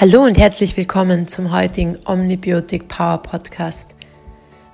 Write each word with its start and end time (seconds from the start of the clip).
Hallo 0.00 0.22
und 0.22 0.38
herzlich 0.38 0.76
willkommen 0.76 1.26
zum 1.26 1.52
heutigen 1.52 1.96
Omnibiotic 2.06 2.86
Power 2.86 3.18
Podcast. 3.18 3.96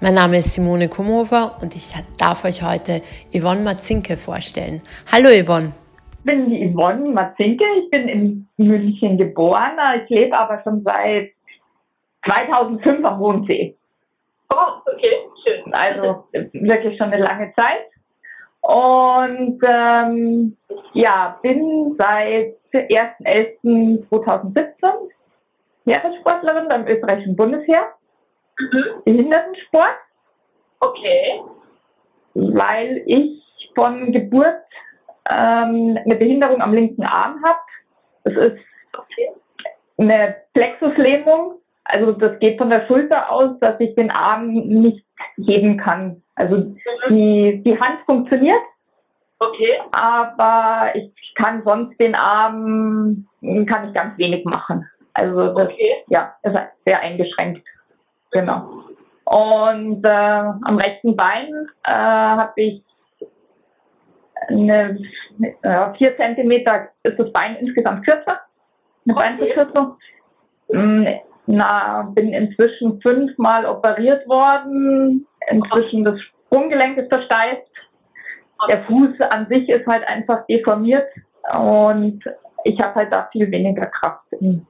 Mein 0.02 0.12
Name 0.12 0.40
ist 0.40 0.52
Simone 0.52 0.90
Kumova 0.90 1.56
und 1.62 1.74
ich 1.74 1.94
darf 2.18 2.44
euch 2.44 2.62
heute 2.62 3.00
Yvonne 3.32 3.62
Matzinke 3.62 4.18
vorstellen. 4.18 4.82
Hallo 5.10 5.30
Yvonne. 5.30 5.72
Ich 6.18 6.24
bin 6.24 6.50
die 6.50 6.70
Yvonne 6.70 7.08
Matzinke, 7.08 7.64
ich 7.82 7.90
bin 7.90 8.06
in 8.06 8.46
München 8.58 9.16
geboren, 9.16 9.78
ich 10.02 10.10
lebe 10.10 10.38
aber 10.38 10.62
schon 10.62 10.82
seit 10.82 11.30
2005 12.26 13.06
am 13.06 13.18
Hohensee. 13.18 13.74
Oh, 14.52 14.82
okay, 14.84 15.20
schön. 15.46 15.72
Also 15.72 16.24
wirklich 16.52 16.98
schon 16.98 17.10
eine 17.10 17.24
lange 17.24 17.50
Zeit. 17.56 17.86
Und 18.60 19.58
ähm, 19.66 20.54
ja, 20.92 21.38
bin 21.40 21.96
seit 21.98 22.56
1.11.2017 22.74 25.03
Heeressportlerin 25.86 26.68
beim 26.68 26.86
österreichischen 26.86 27.36
Bundesheer. 27.36 27.94
Mhm. 28.58 29.02
Behindertensport. 29.04 29.96
Okay. 30.80 31.42
Weil 32.34 33.02
ich 33.06 33.42
von 33.74 34.12
Geburt 34.12 34.62
ähm, 35.30 35.98
eine 36.04 36.16
Behinderung 36.16 36.60
am 36.60 36.74
linken 36.74 37.04
Arm 37.04 37.42
habe. 37.44 37.58
Das 38.24 38.34
ist 38.34 38.60
okay. 38.96 39.30
eine 39.98 40.36
Plexuslähmung. 40.54 41.60
Also 41.84 42.12
das 42.12 42.38
geht 42.38 42.58
von 42.58 42.70
der 42.70 42.86
Schulter 42.86 43.30
aus, 43.30 43.58
dass 43.60 43.78
ich 43.78 43.94
den 43.94 44.10
Arm 44.10 44.52
nicht 44.52 45.04
heben 45.36 45.76
kann. 45.76 46.22
Also 46.34 46.56
mhm. 46.56 46.78
die, 47.10 47.62
die 47.64 47.78
Hand 47.78 48.00
funktioniert. 48.06 48.62
Okay. 49.38 49.80
Aber 49.92 50.94
ich 50.94 51.12
kann 51.34 51.62
sonst 51.64 51.98
den 52.00 52.14
Arm, 52.14 53.26
kann 53.42 53.88
ich 53.88 53.94
ganz 53.94 54.16
wenig 54.18 54.44
machen. 54.44 54.88
Also 55.14 55.54
das 55.54 55.66
okay. 55.66 56.04
ja, 56.08 56.34
ist 56.42 56.58
sehr 56.84 57.00
eingeschränkt. 57.00 57.66
Genau. 58.32 58.84
Und 59.24 60.04
äh, 60.04 60.08
am 60.10 60.78
rechten 60.78 61.16
Bein 61.16 61.68
äh, 61.86 61.92
habe 61.92 62.52
ich 62.56 62.82
eine, 64.48 64.98
äh, 65.62 65.94
vier 65.96 66.16
Zentimeter 66.16 66.88
ist 67.02 67.18
das 67.18 67.32
Bein 67.32 67.56
insgesamt 67.56 68.04
kürzer, 68.04 68.40
eine 69.06 69.16
okay. 69.16 69.36
Beinverkürzung. 69.38 69.96
Mm, 70.68 71.06
na, 71.46 72.10
bin 72.14 72.32
inzwischen 72.32 73.00
fünfmal 73.00 73.66
operiert 73.66 74.26
worden. 74.28 75.26
Inzwischen 75.48 76.04
das 76.04 76.20
Sprunggelenk 76.20 76.98
ist 76.98 77.12
versteift. 77.12 77.68
Der 78.68 78.82
Fuß 78.84 79.20
an 79.30 79.46
sich 79.48 79.68
ist 79.68 79.86
halt 79.86 80.06
einfach 80.06 80.46
deformiert 80.46 81.08
und 81.54 82.22
ich 82.64 82.80
habe 82.80 82.94
halt 82.94 83.12
da 83.12 83.28
viel 83.30 83.50
weniger 83.50 83.86
Kraft 83.86 84.24
im 84.40 84.66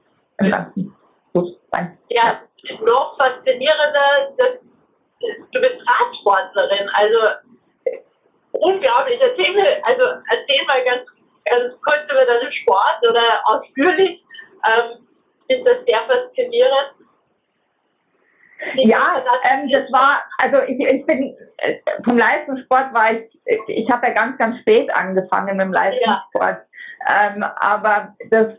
Fußball. 1.33 1.97
Ja, 2.09 2.41
noch 2.81 3.17
faszinierender, 3.17 4.33
dass 4.37 4.59
du 5.19 5.61
bist 5.61 5.81
Radsportlerin, 5.87 6.89
also 6.93 7.19
unglaublich. 8.51 9.19
Erzähl 9.21 9.53
mir, 9.53 9.85
also 9.85 10.07
erzähl 10.29 10.65
mal 10.67 10.83
ganz, 10.83 11.05
ganz 11.45 11.73
kurz 11.81 12.03
über 12.11 12.25
deinen 12.25 12.51
Sport 12.51 12.99
oder 13.09 13.41
ausführlich. 13.45 14.23
Ähm, 14.67 15.05
ist 15.47 15.67
das 15.67 15.77
sehr 15.85 16.01
faszinierend. 16.07 16.95
Ja, 18.75 19.23
ähm, 19.51 19.69
das 19.69 19.91
war, 19.91 20.23
also 20.39 20.63
ich, 20.63 20.79
ich 20.79 21.05
bin 21.05 21.35
äh, 21.57 21.75
vom 22.03 22.17
Leistungssport 22.17 22.93
war 22.93 23.11
ich, 23.11 23.39
ich 23.67 23.91
habe 23.91 24.07
ja 24.07 24.13
ganz, 24.13 24.37
ganz 24.37 24.59
spät 24.61 24.89
angefangen 24.95 25.57
mit 25.57 25.65
dem 25.65 25.73
Leistungssport. 25.73 26.65
Ja. 27.07 27.27
Ähm, 27.27 27.43
aber 27.43 28.15
das 28.31 28.53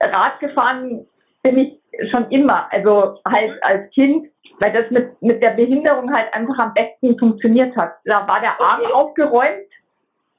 Radgefahren 0.00 1.08
bin 1.46 1.58
ich 1.58 2.10
schon 2.10 2.28
immer, 2.30 2.66
also 2.72 3.20
halt 3.26 3.52
als 3.62 3.90
Kind, 3.92 4.28
weil 4.60 4.72
das 4.72 4.90
mit, 4.90 5.22
mit 5.22 5.42
der 5.42 5.50
Behinderung 5.50 6.12
halt 6.12 6.32
einfach 6.34 6.58
am 6.58 6.74
besten 6.74 7.18
funktioniert 7.18 7.76
hat. 7.76 7.94
Da 8.04 8.26
war 8.26 8.40
der 8.40 8.60
Arm 8.60 8.80
okay. 8.82 8.92
aufgeräumt, 8.92 9.68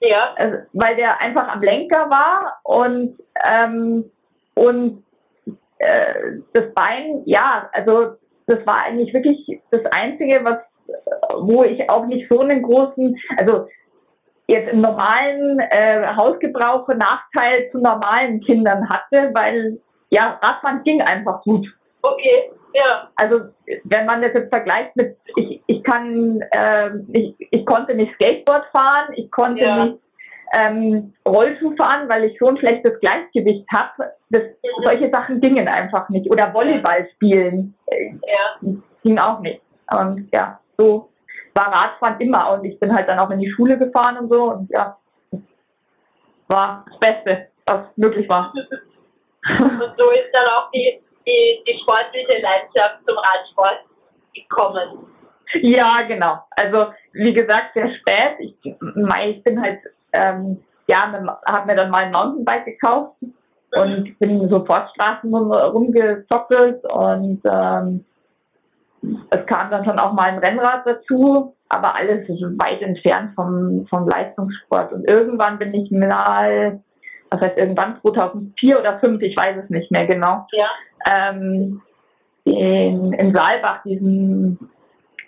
ja. 0.01 0.33
also, 0.35 0.57
weil 0.73 0.95
der 0.97 1.19
einfach 1.21 1.47
am 1.47 1.61
Lenker 1.61 2.09
war 2.09 2.59
und, 2.63 3.17
ähm, 3.49 4.11
und 4.55 5.03
äh, 5.79 6.41
das 6.53 6.73
Bein, 6.73 7.21
ja, 7.25 7.69
also 7.71 8.15
das 8.47 8.65
war 8.65 8.83
eigentlich 8.83 9.13
wirklich 9.13 9.61
das 9.71 9.81
Einzige, 9.91 10.43
was, 10.43 10.57
wo 11.39 11.63
ich 11.63 11.89
auch 11.89 12.05
nicht 12.05 12.27
so 12.29 12.39
einen 12.39 12.63
großen, 12.63 13.15
also 13.39 13.67
jetzt 14.47 14.71
im 14.71 14.81
normalen 14.81 15.59
äh, 15.59 16.07
Hausgebrauch 16.15 16.87
Nachteil 16.87 17.69
zu 17.71 17.79
normalen 17.79 18.41
Kindern 18.41 18.89
hatte, 18.89 19.31
weil 19.33 19.79
ja, 20.09 20.39
Radfahren 20.41 20.83
ging 20.83 21.01
einfach 21.01 21.41
gut. 21.41 21.67
Okay, 22.01 22.51
ja. 22.73 23.09
Also 23.15 23.49
wenn 23.83 24.05
man 24.05 24.21
das 24.21 24.33
jetzt 24.33 24.53
vergleicht 24.53 24.95
mit, 24.95 25.17
ich, 25.35 25.61
ich 25.65 25.83
kann, 25.83 26.41
äh, 26.51 26.91
ich, 27.13 27.35
ich 27.39 27.65
konnte 27.65 27.95
nicht 27.95 28.13
Skateboard 28.15 28.65
fahren, 28.71 29.13
ich 29.15 29.29
konnte 29.31 29.63
ja. 29.63 29.85
nicht 29.85 29.99
ähm, 30.57 31.13
Rollschuh 31.27 31.75
fahren, 31.75 32.07
weil 32.09 32.25
ich 32.25 32.37
so 32.39 32.47
ein 32.47 32.57
schlechtes 32.57 32.99
Gleichgewicht 32.99 33.65
habe. 33.73 34.13
Solche 34.83 35.09
Sachen 35.11 35.41
gingen 35.41 35.67
einfach 35.67 36.07
nicht. 36.09 36.29
Oder 36.31 36.53
Volleyball 36.53 37.07
spielen. 37.15 37.75
Ja. 37.89 38.71
Ging 39.03 39.19
auch 39.19 39.39
nicht. 39.41 39.61
Und 39.91 40.29
ja, 40.33 40.59
so 40.77 41.09
war 41.53 41.71
Radfahren 41.71 42.19
immer. 42.21 42.53
Und 42.53 42.65
ich 42.65 42.79
bin 42.79 42.93
halt 42.93 43.07
dann 43.07 43.19
auch 43.19 43.29
in 43.31 43.39
die 43.39 43.51
Schule 43.51 43.77
gefahren 43.77 44.17
und 44.17 44.31
so. 44.31 44.51
Und 44.53 44.69
ja, 44.71 44.97
war 46.47 46.85
das 46.87 46.99
Beste, 46.99 47.47
was 47.65 47.85
möglich 47.97 48.29
war. 48.29 48.53
Und 49.59 49.93
so 49.97 50.11
ist 50.11 50.31
dann 50.33 50.47
auch 50.55 50.71
die, 50.71 51.01
die, 51.25 51.63
die 51.67 51.79
sportliche 51.81 52.41
Leidenschaft 52.41 52.99
zum 53.05 53.17
Radsport 53.17 53.81
gekommen. 54.33 55.07
Ja, 55.61 56.01
genau. 56.03 56.39
Also 56.51 56.91
wie 57.13 57.33
gesagt, 57.33 57.73
sehr 57.73 57.89
spät. 57.95 58.35
Ich, 58.39 58.55
ich 58.63 59.43
bin 59.43 59.61
halt, 59.61 59.79
ähm, 60.13 60.63
ja, 60.87 61.11
habe 61.45 61.67
mir 61.67 61.75
dann 61.75 61.91
mal 61.91 62.03
ein 62.03 62.11
Mountainbike 62.11 62.65
gekauft 62.65 63.15
mhm. 63.21 63.33
und 63.81 64.19
bin 64.19 64.49
so 64.49 64.65
Forststraßen 64.65 65.33
rumgezockelt 65.33 66.83
und 66.85 67.41
ähm, 67.45 68.05
es 69.29 69.45
kam 69.45 69.69
dann 69.71 69.85
schon 69.85 69.99
auch 69.99 70.13
mal 70.13 70.25
ein 70.25 70.39
Rennrad 70.39 70.85
dazu, 70.85 71.55
aber 71.69 71.95
alles 71.95 72.27
ist 72.27 72.41
weit 72.61 72.81
entfernt 72.81 73.33
vom, 73.35 73.85
vom 73.89 74.07
Leistungssport. 74.07 74.91
Und 74.91 75.09
irgendwann 75.09 75.59
bin 75.59 75.73
ich 75.73 75.91
mal 75.91 76.81
was 77.29 77.41
heißt 77.41 77.57
irgendwann 77.57 77.99
2004 78.01 78.79
oder 78.79 78.99
2005, 78.99 79.21
ich 79.21 79.35
weiß 79.35 79.63
es 79.63 79.69
nicht 79.69 79.91
mehr 79.91 80.05
genau, 80.05 80.47
ja. 80.51 80.69
ähm, 81.09 81.81
in, 82.43 83.13
in 83.13 83.35
Saalbach 83.35 83.83
diesen 83.83 84.57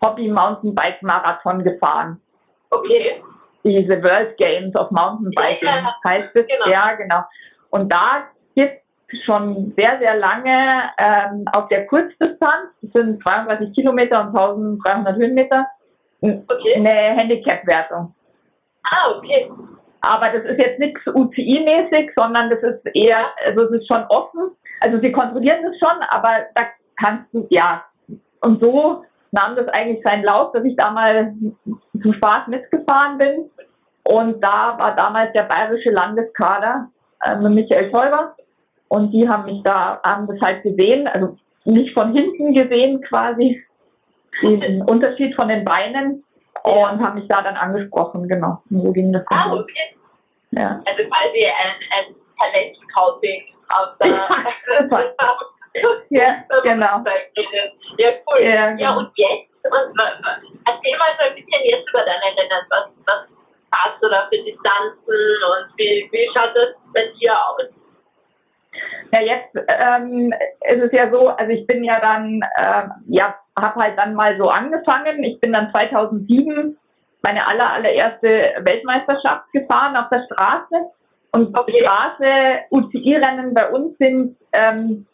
Hobby-Mountainbike-Marathon 0.04 1.64
gefahren. 1.64 2.22
Okay. 2.70 3.22
Diese 3.64 4.02
World 4.02 4.38
Games 4.38 4.76
of 4.78 4.90
Mountainbiking 4.92 5.68
ja, 5.68 5.96
heißt 6.08 6.30
es. 6.34 6.48
Genau. 6.48 6.72
Ja, 6.72 6.94
genau. 6.94 7.24
Und 7.72 7.92
da 7.92 8.24
gibt 8.56 8.81
es 9.12 9.24
schon 9.26 9.74
sehr, 9.78 10.00
sehr 10.00 10.16
lange 10.16 10.92
ähm, 10.98 11.46
auf 11.54 11.68
der 11.68 11.86
Kurzdistanz, 11.88 12.72
das 12.81 12.92
sind 12.94 13.22
32 13.22 13.74
Kilometer 13.74 14.22
und 14.22 14.38
1300 14.38 15.16
Höhenmeter, 15.18 15.66
okay. 16.22 16.76
eine 16.76 17.20
Handicap-Wertung. 17.20 18.16
Ah, 18.84 19.12
okay. 19.18 19.52
Aber 20.02 20.30
das 20.30 20.44
ist 20.46 20.62
jetzt 20.64 20.80
nichts 20.80 21.06
UCI-mäßig, 21.08 22.12
sondern 22.16 22.50
das 22.50 22.62
ist 22.64 22.86
eher, 22.94 23.26
also 23.46 23.66
es 23.66 23.82
ist 23.82 23.88
schon 23.88 24.04
offen. 24.10 24.52
Also 24.82 25.00
sie 25.00 25.12
kontrollieren 25.12 25.60
das 25.63 25.75
schon, 25.78 26.01
aber 26.10 26.46
da 26.56 26.68
kannst 27.01 27.34
du, 27.34 27.48
ja. 27.50 27.84
Und 28.42 28.63
so 28.63 29.04
nahm 29.31 29.56
das 29.56 29.68
eigentlich 29.69 30.01
seinen 30.04 30.24
Lauf, 30.24 30.54
dass 30.54 30.63
ich 30.63 30.75
da 30.78 30.92
mal 30.92 31.34
zum 32.01 32.13
Spaß 32.13 32.48
mitgefahren 32.48 33.18
bin. 33.18 33.50
Und 34.04 34.42
da 34.44 34.78
war 34.80 34.96
damals 34.96 35.34
der 35.34 35.44
bayerische 35.44 35.92
Landeskader 35.92 36.90
äh, 37.24 37.36
mit 37.36 37.51
Michael 37.54 37.92
Teuber. 37.92 38.36
Und 38.88 39.12
die 39.12 39.28
haben 39.28 39.46
mich 39.46 39.62
da, 39.63 40.00
haben 40.04 40.28
das 40.28 40.40
halt 40.42 40.63
gesehen, 40.63 41.07
also 41.07 41.38
nicht 41.66 41.94
von 41.94 42.13
hinten 42.13 42.54
gesehen 42.54 43.01
quasi, 43.01 43.62
den 44.42 44.81
Unterschied 44.84 45.36
von 45.36 45.50
den 45.50 45.66
Beinen 45.66 46.24
und 46.71 47.06
haben 47.06 47.16
mich 47.19 47.27
da 47.27 47.42
dann 47.42 47.56
angesprochen, 47.56 48.27
genau. 48.27 48.62
Und 48.69 48.83
so 48.83 48.92
ging 48.92 49.12
das 49.13 49.24
dann. 49.30 49.39
Ah, 49.39 49.54
okay. 49.54 49.95
Ja. 50.51 50.81
Also 50.86 51.04
quasi 51.10 51.45
ein, 51.45 51.75
ein 51.98 52.16
Talent-Scouting 52.39 53.44
aus 53.69 53.98
der 54.01 54.10
ja, 56.10 56.44
genau. 56.63 57.04
Ja, 57.98 58.10
cool. 58.25 58.44
Ja, 58.44 58.63
genau. 58.63 58.81
ja 58.81 58.95
und 58.95 59.12
jetzt? 59.16 59.50
Und, 59.63 60.01
erzähl 60.66 60.98
mal 60.98 61.13
so 61.18 61.25
ein 61.25 61.36
bisschen 61.36 61.63
jetzt 61.66 61.89
über 61.89 62.04
deine 62.04 62.24
Rennen. 62.24 62.66
Was, 62.69 62.89
was 63.06 63.27
hast 63.75 64.01
du 64.01 64.10
da 64.10 64.27
für 64.30 64.44
Distanzen 64.44 64.98
und 65.06 65.77
wie, 65.77 66.10
wie 66.12 66.30
schaut 66.36 66.56
das 66.56 66.75
bei 66.94 67.06
dir 67.19 67.33
aus? 67.33 67.62
Ja, 69.13 69.22
jetzt 69.22 69.56
ähm, 69.56 70.33
ist 70.62 70.83
es 70.83 70.92
ja 70.92 71.10
so, 71.12 71.27
also 71.30 71.51
ich 71.51 71.65
bin 71.68 71.83
ja 71.83 72.00
dann, 72.00 72.42
äh, 72.57 72.88
ja, 73.07 73.36
habe 73.62 73.82
halt 73.82 73.98
dann 73.98 74.14
mal 74.16 74.38
so 74.38 74.48
angefangen. 74.48 75.24
Ich 75.24 75.40
bin 75.40 75.54
dann 75.54 75.72
2007 75.72 76.78
meine 77.22 77.48
aller, 77.48 77.74
allererste 77.74 78.28
Weltmeisterschaft 78.60 79.52
gefahren 79.52 79.96
auf 79.98 80.10
der 80.10 80.26
Straße. 80.26 80.92
Und 81.32 81.58
okay. 81.58 81.84
Straße, 81.86 82.60
UCI-Rennen 82.72 83.54
bei 83.54 83.70
uns 83.70 83.98
sind 84.00 84.38
ähm, 84.54 85.06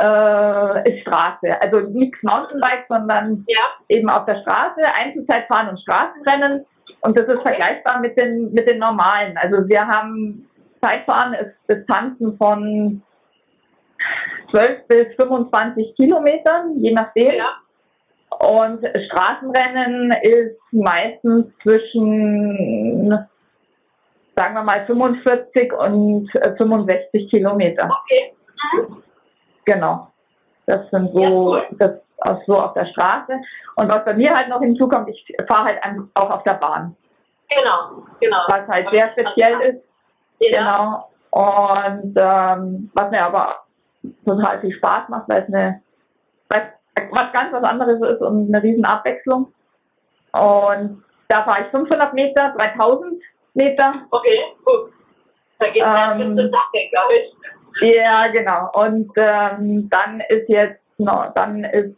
äh, 0.00 0.90
ist 0.90 1.00
Straße. 1.02 1.48
Also 1.62 1.80
nichts 1.90 2.18
Mountainbike, 2.22 2.86
sondern 2.88 3.44
Ja. 3.48 3.62
eben 3.88 4.10
auf 4.10 4.26
der 4.26 4.42
Straße, 4.42 4.82
Einzelzeitfahren 4.98 5.70
und 5.70 5.80
Straßenrennen. 5.80 6.66
Und 7.02 7.18
das 7.18 7.26
ist 7.26 7.42
vergleichbar 7.42 8.00
mit 8.00 8.18
den, 8.18 8.52
mit 8.52 8.68
den 8.68 8.78
normalen. 8.78 9.36
Also 9.38 9.68
wir 9.68 9.86
haben 9.86 10.48
Zeitfahren 10.82 11.34
ist 11.34 11.54
Distanzen 11.70 12.36
von 12.36 13.02
12 14.50 14.86
bis 14.88 15.06
25 15.16 15.94
Kilometern, 15.96 16.78
je 16.78 16.92
nachdem. 16.92 17.34
Ja. 17.34 17.56
Und 18.30 18.84
Straßenrennen 19.06 20.12
ist 20.22 20.58
meistens 20.72 21.46
zwischen, 21.62 23.10
sagen 24.34 24.54
wir 24.54 24.62
mal, 24.62 24.84
45 24.86 25.72
und 25.72 26.28
äh, 26.36 26.56
65 26.56 27.30
Kilometer. 27.30 27.84
Okay. 28.04 28.34
Mhm. 28.74 29.02
Genau. 29.64 30.08
Das 30.66 30.88
sind 30.90 31.14
Ja, 31.14 31.28
so, 31.28 31.52
cool. 31.52 31.66
das 31.72 31.92
auch 32.22 32.40
so 32.46 32.54
auf 32.56 32.72
der 32.74 32.86
Straße. 32.86 33.32
Und 33.76 33.92
was 33.94 34.04
bei 34.04 34.14
mir 34.14 34.32
halt 34.34 34.48
noch 34.48 34.60
hinzukommt, 34.60 35.08
ich 35.08 35.34
fahre 35.48 35.66
halt 35.66 35.84
an- 35.84 36.10
auch 36.14 36.30
auf 36.30 36.42
der 36.42 36.54
Bahn, 36.54 36.96
Genau, 37.48 38.04
genau. 38.20 38.38
was 38.48 38.66
halt 38.68 38.88
sehr 38.92 39.10
speziell 39.12 39.60
ist. 39.60 39.82
Ja. 40.40 40.50
Genau. 40.72 41.10
Und 41.30 42.14
ähm, 42.18 42.90
was 42.94 43.10
mir 43.10 43.24
aber 43.24 43.56
total 44.24 44.60
viel 44.60 44.72
Spaß 44.72 45.08
macht, 45.08 45.28
weil 45.28 45.42
es 45.42 45.48
eine, 45.54 45.82
weil 46.48 46.72
was 47.10 47.32
ganz 47.32 47.52
was 47.52 47.62
anderes 47.64 48.00
ist 48.00 48.20
und 48.20 48.48
eine 48.54 48.62
riesen 48.62 48.84
Abwechslung. 48.84 49.52
Und 50.32 51.02
da 51.28 51.44
fahre 51.44 51.64
ich 51.64 51.70
500 51.70 52.12
Meter, 52.14 52.54
3000 52.56 53.22
Meter. 53.54 53.94
Okay, 54.10 54.38
gut. 54.64 54.92
Da 55.58 55.68
geht 55.70 55.82
es 55.82 55.88
Ähm, 55.88 56.36
Sache, 56.36 56.88
glaube 56.90 57.14
ich. 57.14 57.94
Ja, 57.94 58.26
genau. 58.28 58.70
Und 58.74 59.10
ähm, 59.16 59.88
dann 59.90 60.20
ist 60.28 60.48
jetzt 60.48 60.80
noch, 60.98 61.32
dann 61.34 61.64
ist 61.64 61.94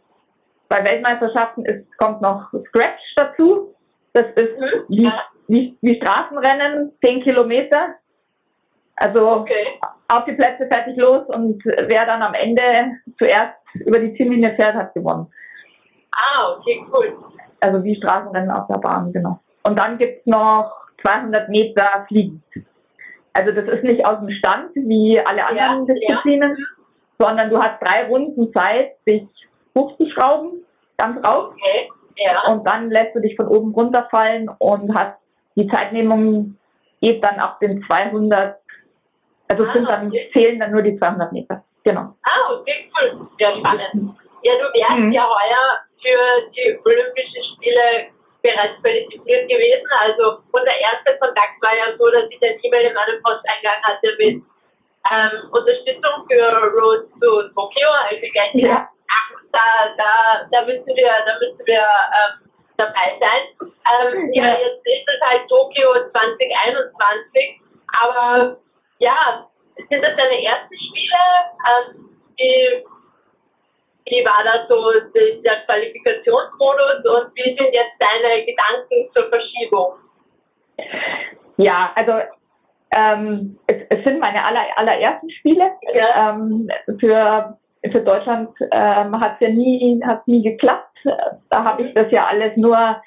bei 0.69 0.83
Weltmeisterschaften 0.83 1.65
ist, 1.65 1.85
kommt 1.97 2.21
noch 2.21 2.49
Scratch 2.67 3.01
dazu. 3.15 3.73
Das 4.13 4.25
ist 4.35 4.57
Mhm. 4.57 4.83
wie, 4.89 5.03
Ja. 5.03 5.21
wie, 5.47 5.77
wie 5.81 5.95
Straßenrennen, 6.01 6.91
10 7.05 7.23
Kilometer. 7.23 7.95
Also 8.95 9.27
Okay. 9.29 9.79
auf 10.13 10.25
die 10.25 10.33
Plätze 10.33 10.67
fertig 10.67 10.97
los 10.97 11.25
und 11.27 11.63
wer 11.65 12.05
dann 12.05 12.21
am 12.21 12.33
Ende 12.33 12.63
zuerst 13.17 13.55
über 13.73 13.99
die 13.99 14.13
Ziellinie 14.15 14.55
fährt, 14.55 14.75
hat 14.75 14.93
gewonnen. 14.93 15.27
Ah, 16.11 16.55
okay, 16.57 16.83
cool. 16.91 17.17
Also 17.61 17.83
wie 17.83 17.95
Straßenrennen 17.95 18.51
auf 18.51 18.67
der 18.67 18.79
Bahn, 18.79 19.11
genau. 19.11 19.39
Und 19.63 19.77
dann 19.79 19.97
gibt's 19.97 20.25
noch 20.25 20.71
200 21.05 21.49
Meter 21.49 22.05
Fliegen. 22.07 22.43
Also 23.33 23.51
das 23.51 23.67
ist 23.67 23.83
nicht 23.83 24.05
aus 24.05 24.19
dem 24.19 24.29
Stand 24.31 24.75
wie 24.75 25.19
alle 25.19 25.45
anderen 25.45 25.85
Ja, 25.85 25.93
Disziplinen, 25.93 26.57
sondern 27.17 27.49
du 27.49 27.61
hast 27.61 27.81
drei 27.81 28.07
Runden 28.07 28.51
Zeit, 28.53 28.93
dich 29.05 29.27
hochzuschrauben, 29.77 30.65
ganz 30.97 31.25
raus. 31.25 31.53
Okay. 31.53 31.89
Ja. 32.17 32.51
Und 32.51 32.67
dann 32.67 32.89
lässt 32.89 33.15
du 33.15 33.21
dich 33.21 33.35
von 33.35 33.47
oben 33.47 33.73
runterfallen 33.73 34.49
und 34.57 34.97
hast 34.97 35.17
die 35.55 35.67
Zeitnehmung 35.67 36.57
geht 37.01 37.23
dann 37.23 37.39
ab 37.39 37.59
den 37.59 37.83
200, 37.83 38.57
also 39.47 39.63
es 39.63 39.69
Ah, 39.69 39.73
sind 39.73 39.89
dann, 39.89 40.07
okay. 40.07 40.29
zählen 40.33 40.59
dann 40.59 40.71
nur 40.71 40.81
die 40.81 40.97
200 40.97 41.31
Meter. 41.31 41.63
Genau. 41.83 42.13
Ah, 42.27 42.53
okay, 42.53 42.89
cool. 42.99 43.27
Ja, 43.39 43.55
spannend. 43.57 44.15
Ja, 44.43 44.53
du 44.55 44.65
wärst 44.73 44.99
Mhm. 44.99 45.11
ja 45.11 45.23
heuer 45.23 45.79
für 46.01 46.49
die 46.55 46.79
Olympischen 46.85 47.43
Spiele 47.55 48.07
bereits 48.43 48.81
qualifiziert 48.81 49.49
gewesen. 49.49 49.87
Also 49.99 50.39
unser 50.51 50.75
erster 50.79 51.13
Kontakt 51.19 51.59
war 51.61 51.75
ja 51.75 51.91
so, 51.97 52.05
dass 52.11 52.23
ich 52.29 52.39
ein 52.41 52.59
E-Mail 52.63 52.87
in 52.87 52.93
meinem 52.93 53.21
Posteingang 53.23 53.81
hatte 53.83 54.07
mit 54.17 54.41
ähm, 55.11 55.49
Unterstützung 55.51 56.25
für 56.29 56.47
Road 56.71 57.07
to 57.19 57.43
Tokio. 57.55 57.89
Also 58.07 58.21
gleich 58.31 58.53
Ja. 58.53 58.67
gedacht, 58.67 58.87
ach, 59.11 59.31
da, 59.51 59.65
da, 59.97 60.11
da 60.51 60.65
müssen 60.65 60.87
wir, 60.87 61.11
da 61.25 61.33
müssen 61.39 61.65
wir 61.65 61.83
ähm, 61.83 62.49
dabei 62.77 63.19
sein. 63.19 63.43
Ähm, 63.59 64.31
ja. 64.33 64.45
Ja. 64.45 64.51
jetzt 64.59 64.85
ist 64.87 65.07
es 65.07 65.29
halt 65.29 65.47
Tokio 65.49 65.93
2021, 66.11 67.61
aber 68.03 68.57
ja, 68.99 69.48
sind 69.89 70.05
das 70.05 70.15
deine 70.17 70.43
ersten 70.43 70.75
Spiele? 70.75 71.21
Ähm, 71.69 72.09
wie, 72.37 72.83
wie 74.05 74.25
war 74.25 74.43
da 74.43 74.65
so 74.67 74.91
der 75.13 75.65
Qualifikationsmodus 75.65 77.05
und 77.05 77.35
wie 77.35 77.57
sind 77.59 77.75
jetzt 77.75 77.95
deine 77.99 78.45
Gedanken 78.45 79.09
zur 79.15 79.29
Verschiebung? 79.29 79.93
Ja, 81.57 81.91
also 81.95 82.13
ähm, 82.95 83.59
es, 83.67 83.75
es 83.89 84.03
sind 84.05 84.19
meine 84.19 84.45
aller, 84.47 84.65
allerersten 84.75 85.29
Spiele. 85.29 85.71
Ja. 85.93 86.31
Ähm, 86.31 86.69
für, 86.99 87.57
für 87.91 88.01
Deutschland 88.01 88.49
ähm, 88.71 89.19
hat 89.19 89.35
es 89.35 89.47
ja 89.47 89.49
nie, 89.49 90.01
hat's 90.05 90.25
nie 90.25 90.41
geklappt. 90.41 90.97
Da 91.49 91.63
habe 91.63 91.83
ich 91.83 91.93
das 91.93 92.11
ja 92.11 92.27
alles 92.27 92.55
nur 92.55 93.01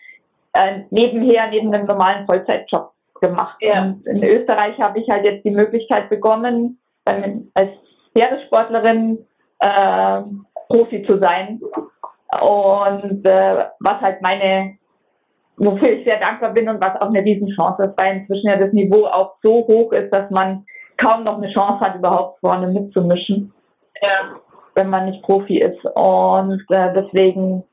äh, 0.55 0.81
nebenher, 0.91 1.49
neben 1.49 1.75
einem 1.75 1.87
normalen 1.87 2.27
Vollzeitjob 2.27 2.92
gemacht. 3.23 3.57
Ja. 3.61 3.83
Und 3.83 4.07
in 4.07 4.23
Österreich 4.23 4.79
habe 4.79 5.01
ich 5.01 5.09
halt 5.11 5.25
jetzt 5.25 5.45
die 5.45 5.51
Möglichkeit 5.51 6.11
bekommen, 6.11 6.79
als 7.07 7.71
Pferdesportlerin 8.17 9.19
äh, 9.61 10.23
Profi 10.69 11.05
zu 11.09 11.19
sein. 11.19 11.61
Und 12.41 13.27
äh, 13.27 13.65
was 13.81 14.01
halt 14.01 14.21
meine 14.23 14.77
wofür 15.57 15.93
ich 15.93 16.05
sehr 16.05 16.21
dankbar 16.21 16.53
bin 16.53 16.69
und 16.69 16.83
was 16.83 17.01
auch 17.01 17.09
eine 17.09 17.25
Riesenchance 17.25 17.85
ist, 17.85 17.95
weil 17.97 18.19
inzwischen 18.19 18.51
ja 18.51 18.57
das 18.57 18.73
Niveau 18.73 19.07
auch 19.07 19.35
so 19.43 19.67
hoch 19.67 19.93
ist, 19.93 20.11
dass 20.11 20.31
man 20.31 20.65
kaum 20.97 21.25
noch 21.25 21.37
eine 21.39 21.53
Chance 21.53 21.81
hat, 21.81 21.97
überhaupt 21.97 22.41
vorne 22.41 22.69
mitzumischen, 22.69 23.53
Ja. 24.03 24.37
wenn 24.75 24.91
man 24.91 25.07
nicht 25.07 25.23
Profi 25.23 25.59
ist. 25.61 25.85
Und 25.95 26.65
äh, 26.71 26.93
deswegen 26.95 27.65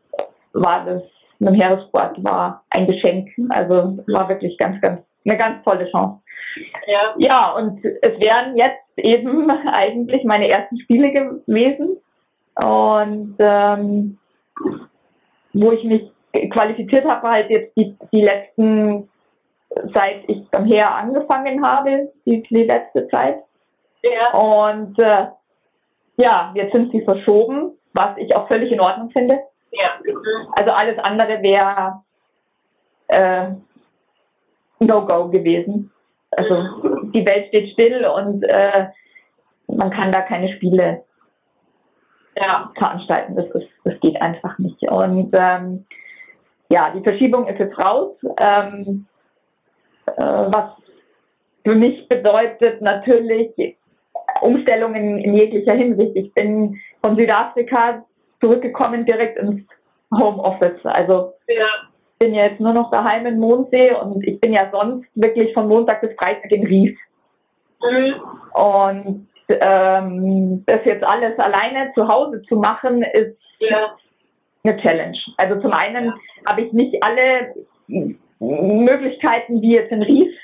war 0.54 0.86
das 0.86 1.02
mit 1.40 1.50
dem 1.50 1.62
Heeressport 1.62 2.22
war 2.24 2.64
ein 2.70 2.86
Geschenk. 2.86 3.30
Also 3.50 3.98
war 4.08 4.28
wirklich 4.28 4.58
ganz, 4.58 4.82
ganz 4.82 5.02
eine 5.30 5.38
ganz 5.38 5.64
tolle 5.64 5.90
Chance. 5.92 6.22
Ja. 6.88 7.14
Ja, 7.18 7.52
und 7.52 7.84
es 7.84 8.20
wären 8.20 8.58
jetzt 8.58 8.82
eben 8.98 9.50
eigentlich 9.72 10.24
meine 10.24 10.50
ersten 10.50 10.80
Spiele 10.80 11.12
gewesen. 11.12 11.98
Und 12.56 13.36
ähm, 13.40 14.18
wo 15.54 15.72
ich 15.72 15.84
mich 15.84 16.12
qualifiziert 16.52 17.06
habe, 17.06 17.24
war 17.24 17.32
halt 17.32 17.50
jetzt 17.50 17.76
die, 17.78 17.98
die 18.12 18.22
letzten, 18.22 19.10
seit 19.94 20.28
ich 20.28 20.50
beim 20.52 20.66
Heer 20.66 20.94
angefangen 20.94 21.66
habe, 21.66 22.12
die, 22.26 22.44
die 22.44 22.64
letzte 22.64 23.08
Zeit. 23.08 23.44
Ja. 24.04 24.34
Und 24.34 25.00
äh, 25.00 25.28
ja, 26.18 26.52
jetzt 26.54 26.74
sind 26.74 26.92
sie 26.92 27.02
verschoben, 27.02 27.78
was 27.94 28.18
ich 28.18 28.36
auch 28.36 28.48
völlig 28.48 28.72
in 28.72 28.82
Ordnung 28.82 29.10
finde. 29.12 29.40
Ja. 29.72 29.90
Mhm. 30.04 30.54
Also 30.58 30.72
alles 30.72 30.98
andere 31.00 31.42
wäre 31.42 32.02
äh, 33.08 33.52
No-Go 34.80 35.30
gewesen. 35.30 35.92
Also 36.32 36.56
die 37.14 37.26
Welt 37.28 37.48
steht 37.48 37.72
still 37.74 38.06
und 38.06 38.44
äh, 38.44 38.88
man 39.68 39.90
kann 39.92 40.12
da 40.12 40.22
keine 40.22 40.54
Spiele 40.56 41.04
Ja. 42.38 42.72
veranstalten. 42.78 43.36
Das, 43.36 43.46
ist, 43.52 43.68
das 43.84 44.00
geht 44.00 44.22
einfach 44.22 44.58
nicht. 44.60 44.82
Und 44.90 45.34
ähm, 45.38 45.86
ja, 46.72 46.92
die 46.96 47.04
Verschiebung 47.04 47.48
ist 47.48 47.60
jetzt 47.60 47.78
raus. 47.84 48.16
Ähm, 48.40 49.06
äh, 50.06 50.22
was 50.22 50.72
für 51.66 51.76
mich 51.76 52.08
bedeutet 52.08 52.82
natürlich 52.82 53.52
Umstellungen 54.42 55.18
in 55.20 55.34
jeglicher 55.36 55.74
Hinsicht. 55.74 56.16
Ich 56.16 56.34
bin 56.34 56.80
von 57.04 57.20
Südafrika 57.20 58.06
zurückgekommen 58.42 59.06
direkt 59.06 59.38
ins 59.40 59.62
Homeoffice. 60.14 60.80
Also 60.86 61.34
Ja. 61.48 61.68
Bin 62.20 62.34
ja 62.34 62.46
jetzt 62.46 62.60
nur 62.60 62.74
noch 62.74 62.92
daheim 62.92 63.26
in 63.26 63.40
Mondsee 63.40 63.94
und 63.94 64.26
ich 64.28 64.40
bin 64.42 64.54
ja 64.54 64.70
sonst 64.72 65.08
wirklich 65.16 65.54
von 65.54 65.68
Montag 65.68 66.02
bis 66.02 66.12
Freitag 66.22 66.52
in 66.52 66.68
Ries. 66.68 66.98
Mhm. 67.82 68.14
Und 68.54 69.28
ähm, 69.50 70.64
das 70.68 70.82
jetzt 70.84 71.04
alles 71.04 71.40
alleine 71.40 71.92
zu 71.96 72.08
Hause 72.08 72.42
zu 72.44 72.58
machen, 72.58 73.04
ist 73.04 73.38
Ja. 73.60 73.96
eine 74.64 74.78
Challenge. 74.82 75.18
Also 75.38 75.62
zum 75.62 75.72
einen 75.72 76.14
habe 76.48 76.62
ich 76.62 76.74
nicht 76.74 76.96
alle 77.06 77.54
Möglichkeiten 78.40 79.62
wie 79.62 79.76
jetzt 79.76 79.92
in 79.92 80.04
Ries 80.04 80.36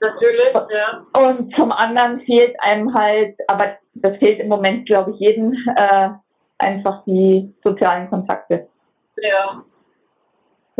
Natürlich. 0.00 0.54
Ja. 0.70 1.04
und 1.22 1.54
zum 1.56 1.70
anderen 1.70 2.20
fehlt 2.22 2.56
einem 2.60 2.94
halt, 2.94 3.36
aber 3.48 3.76
das 3.94 4.16
fehlt 4.16 4.40
im 4.40 4.48
Moment 4.48 4.86
glaube 4.86 5.10
ich 5.10 5.18
jedem, 5.20 5.52
äh, 5.76 6.08
einfach 6.58 7.04
die 7.04 7.52
sozialen 7.62 8.08
Kontakte. 8.08 8.66
Ja. 9.16 9.62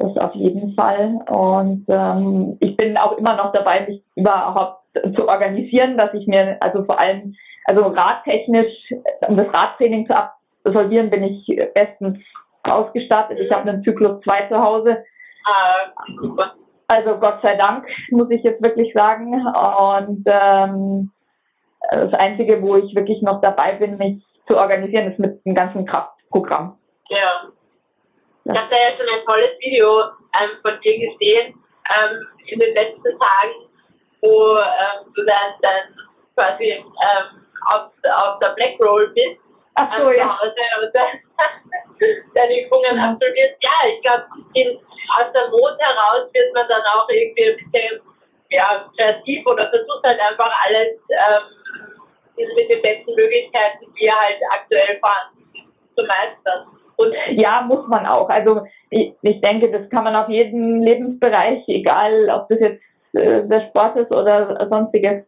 Das 0.00 0.16
auf 0.16 0.34
jeden 0.34 0.74
Fall. 0.74 1.20
Und 1.28 1.84
ähm, 1.88 2.56
ich 2.60 2.74
bin 2.76 2.96
auch 2.96 3.18
immer 3.18 3.36
noch 3.36 3.52
dabei, 3.52 3.86
mich 3.86 4.02
überhaupt 4.16 4.82
zu 5.16 5.28
organisieren, 5.28 5.98
dass 5.98 6.14
ich 6.14 6.26
mir, 6.26 6.56
also 6.60 6.84
vor 6.84 7.00
allem, 7.00 7.34
also 7.66 7.84
radtechnisch, 7.86 8.94
um 9.28 9.36
das 9.36 9.46
Radtraining 9.54 10.08
zu 10.08 10.16
absolvieren, 10.16 11.10
bin 11.10 11.22
ich 11.24 11.46
bestens 11.74 12.18
ausgestattet. 12.62 13.38
Ich 13.40 13.54
habe 13.54 13.68
einen 13.68 13.84
Zyklus 13.84 14.22
2 14.22 14.48
zu 14.48 14.58
Hause. 14.58 15.04
Also 16.88 17.18
Gott 17.18 17.40
sei 17.42 17.56
Dank, 17.56 17.86
muss 18.10 18.30
ich 18.30 18.42
jetzt 18.42 18.64
wirklich 18.64 18.92
sagen. 18.94 19.34
Und 19.34 20.24
ähm, 20.26 21.10
Das 21.90 22.12
Einzige, 22.14 22.62
wo 22.62 22.76
ich 22.76 22.94
wirklich 22.94 23.22
noch 23.22 23.40
dabei 23.40 23.72
bin, 23.72 23.96
mich 23.98 24.22
zu 24.48 24.56
organisieren, 24.56 25.10
ist 25.10 25.18
mit 25.18 25.44
dem 25.44 25.54
ganzen 25.54 25.84
Kraftprogramm. 25.86 26.76
Ja. 27.08 27.50
Ich 28.52 28.58
habe 28.58 28.70
da 28.70 28.76
ja 28.76 28.96
schon 28.96 29.06
ein 29.06 29.24
tolles 29.26 29.58
Video 29.60 30.00
ähm, 30.40 30.50
von 30.62 30.80
dir 30.80 30.98
gesehen 30.98 31.54
ähm, 31.94 32.26
in 32.46 32.58
den 32.58 32.74
letzten 32.74 33.18
Tagen, 33.18 33.70
wo 34.22 34.56
ähm, 34.56 35.12
du 35.14 35.24
dann, 35.24 35.54
dann 35.62 35.94
quasi 36.34 36.64
ähm, 36.64 37.46
auf, 37.66 37.92
auf 38.24 38.38
der 38.40 38.50
Black 38.50 38.74
Roll 38.82 39.08
bist. 39.14 39.38
Ach 39.74 39.86
so, 39.96 40.10
ähm, 40.10 40.18
ja. 40.18 40.38
Und, 40.42 40.52
deine 42.34 42.66
Übungen 42.66 42.96
Ja. 42.96 43.10
absolviert. 43.12 43.56
Ja, 43.62 43.88
ich 43.88 44.02
glaube, 44.02 44.24
aus 45.18 45.32
der 45.32 45.48
Not 45.48 45.78
heraus 45.78 46.30
wird 46.32 46.54
man 46.54 46.66
dann 46.68 46.82
auch 46.94 47.08
irgendwie 47.08 47.50
ein 47.50 47.56
bisschen 47.56 48.00
ja, 48.50 48.90
kreativ 48.98 49.46
oder 49.46 49.70
versucht 49.70 50.04
halt 50.04 50.18
einfach 50.18 50.52
alles 50.66 50.98
ähm, 51.08 52.46
mit 52.56 52.68
den 52.68 52.82
besten 52.82 53.14
Möglichkeiten, 53.14 53.86
die 53.94 54.10
halt 54.10 54.38
aktuell 54.50 54.98
vorhanden 54.98 55.70
zu 55.94 56.02
meistern. 56.04 56.79
Und 57.00 57.14
Ja, 57.40 57.62
muss 57.62 57.86
man 57.88 58.04
auch. 58.06 58.28
Also 58.28 58.62
ich, 58.90 59.14
ich 59.22 59.40
denke, 59.40 59.70
das 59.70 59.88
kann 59.88 60.04
man 60.04 60.16
auf 60.16 60.28
jeden 60.28 60.82
Lebensbereich, 60.82 61.64
egal 61.68 62.28
ob 62.30 62.48
das 62.48 62.60
jetzt 62.60 62.82
äh, 63.14 63.42
der 63.46 63.68
Sport 63.68 63.96
ist 63.96 64.10
oder 64.10 64.68
sonstiges. 64.70 65.24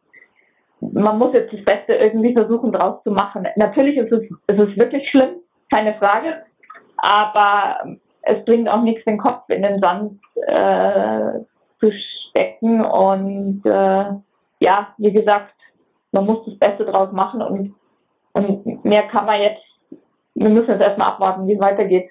Man 0.80 1.18
muss 1.18 1.32
jetzt 1.32 1.52
das 1.52 1.64
Beste 1.64 1.94
irgendwie 1.94 2.34
versuchen 2.34 2.72
draus 2.72 3.02
zu 3.04 3.10
machen. 3.12 3.46
Natürlich 3.56 3.96
ist 3.96 4.12
es, 4.12 4.22
es 4.48 4.58
ist 4.58 4.78
wirklich 4.78 5.08
schlimm, 5.10 5.36
keine 5.72 5.94
Frage. 5.94 6.42
Aber 6.96 7.96
es 8.22 8.44
bringt 8.44 8.68
auch 8.68 8.82
nichts, 8.82 9.04
den 9.04 9.18
Kopf 9.18 9.48
in 9.48 9.62
den 9.62 9.80
Sand 9.80 10.20
äh, 10.46 11.40
zu 11.80 11.92
stecken. 12.30 12.84
Und 12.84 13.62
äh, 13.64 14.04
ja, 14.60 14.94
wie 14.98 15.12
gesagt, 15.12 15.54
man 16.12 16.26
muss 16.26 16.44
das 16.44 16.58
Beste 16.58 16.84
draus 16.84 17.12
machen 17.12 17.40
und, 17.42 17.74
und 18.34 18.84
mehr 18.84 19.04
kann 19.04 19.26
man 19.26 19.40
jetzt, 19.40 19.62
wir 20.34 20.48
müssen 20.48 20.70
jetzt 20.70 20.80
erstmal 20.82 21.08
abwarten, 21.08 21.46
wie 21.46 21.54
es 21.54 21.60
weitergeht. 21.62 22.10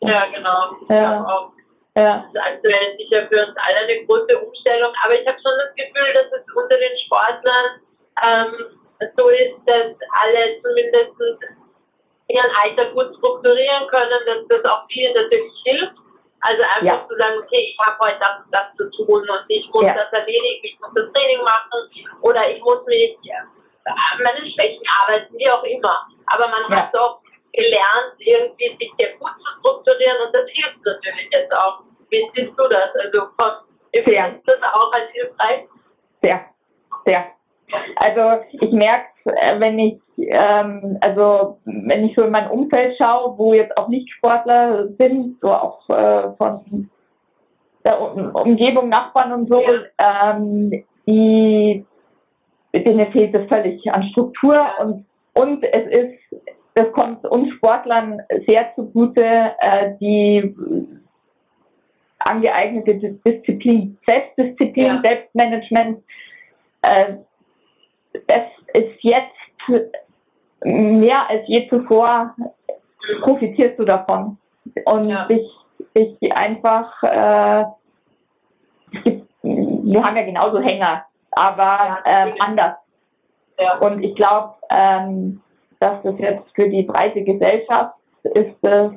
ja, 0.00 0.20
genau. 0.32 0.76
Ja. 0.88 1.50
Ja, 1.96 2.22
das 2.22 2.30
ist 2.30 2.38
aktuell 2.40 2.96
sicher 2.96 3.26
für 3.26 3.42
uns 3.42 3.56
alle 3.58 3.78
eine 3.82 4.06
große 4.06 4.38
Umstellung. 4.38 4.92
Aber 5.02 5.14
ich 5.18 5.26
habe 5.26 5.38
schon 5.42 5.58
das 5.58 5.74
Gefühl, 5.74 6.12
dass 6.14 6.30
es 6.30 6.46
unter 6.54 6.76
den 6.78 6.94
Sportlern 7.04 7.66
ähm, 8.22 8.78
so 9.18 9.28
ist, 9.30 9.58
dass 9.66 9.98
alle 10.22 10.62
zumindest 10.62 11.18
ihren 12.28 12.52
Alltag 12.62 12.94
gut 12.94 13.10
strukturieren 13.18 13.88
können, 13.88 14.20
dass 14.30 14.46
das 14.46 14.62
auch 14.70 14.86
vielen 14.86 15.12
natürlich 15.14 15.50
hilft. 15.64 15.96
Also 16.46 16.62
einfach 16.62 17.02
Ja. 17.02 17.08
zu 17.08 17.16
sagen, 17.18 17.38
okay, 17.42 17.74
ich 17.74 17.76
habe 17.82 17.98
heute 17.98 18.18
das, 18.20 18.36
und 18.46 18.54
das 18.54 18.66
zu 18.78 18.84
tun 19.02 19.22
und 19.26 19.44
ich 19.48 19.66
muss 19.74 19.82
Ja. 19.82 19.94
das 19.98 20.12
erledigen, 20.12 20.60
ich 20.62 20.78
muss 20.78 20.94
das 20.94 21.10
Training 21.12 21.42
machen 21.42 21.90
oder 22.22 22.48
ich 22.48 22.62
muss 22.62 22.78
mich 22.86 23.18
äh, 23.26 23.42
an 23.90 24.22
meinen 24.22 24.46
Schwächen 24.54 24.86
arbeiten, 25.02 25.34
wie 25.34 25.50
auch 25.50 25.64
immer. 25.64 26.06
Aber 26.30 26.46
man 26.46 26.62
Ja. 26.70 26.84
hat 26.84 26.87
wenn 39.68 39.78
ich 39.78 39.98
ähm, 40.16 40.98
also 41.00 41.58
wenn 41.64 42.04
ich 42.06 42.14
so 42.16 42.24
in 42.24 42.32
mein 42.32 42.50
Umfeld 42.50 42.96
schaue, 43.00 43.36
wo 43.38 43.52
jetzt 43.52 43.76
auch 43.78 43.88
nicht 43.88 44.10
Sportler 44.10 44.88
sind, 44.98 45.36
so 45.40 45.48
auch 45.50 45.88
äh, 45.90 46.30
von 46.36 46.90
der 47.84 48.00
um 48.00 48.30
Umgebung, 48.34 48.88
Nachbarn 48.88 49.32
und 49.32 49.48
so, 49.48 49.62
ähm, 49.62 50.84
die 51.06 51.84
denen 52.74 53.12
fehlt 53.12 53.34
es 53.34 53.48
völlig 53.48 53.80
an 53.92 54.02
Struktur 54.10 54.58
und 54.80 55.04
und 55.34 55.62
es 55.64 55.86
ist 55.98 56.42
das 56.74 56.92
kommt 56.92 57.24
uns 57.26 57.52
Sportlern 57.54 58.20
sehr 58.46 58.72
zugute, 58.76 59.24
äh, 59.24 59.94
die 60.00 60.54
angeeignete 62.20 62.94
Dis- 62.94 63.22
Disziplin, 63.24 63.98
Selbstdisziplin, 64.06 64.86
Ja. 64.86 65.02
Selbstmanagement, 65.04 66.02
äh, 66.82 67.14
das 68.26 68.46
ist 68.74 68.96
jetzt 69.02 69.37
mehr 70.64 71.28
als 71.30 71.42
je 71.46 71.68
zuvor 71.68 72.34
profitierst 73.22 73.78
du 73.78 73.84
davon 73.84 74.38
und 74.84 75.08
Ja. 75.08 75.26
dich, 75.26 75.48
dich 75.96 76.32
einfach 76.32 77.02
äh, 77.02 77.64
gibt, 79.04 79.28
wir 79.42 80.02
haben 80.04 80.16
ja 80.16 80.24
genauso 80.24 80.60
Hänger, 80.60 81.04
aber 81.32 81.98
ähm, 82.04 82.34
anders. 82.40 82.76
Ja. 83.58 83.78
Und 83.78 84.02
ich 84.02 84.14
glaube, 84.14 84.54
ähm, 84.70 85.40
dass 85.80 86.02
das 86.02 86.14
jetzt 86.18 86.44
für 86.54 86.68
die 86.68 86.82
breite 86.82 87.22
Gesellschaft 87.22 87.94
ist 88.24 88.56
es 88.62 88.90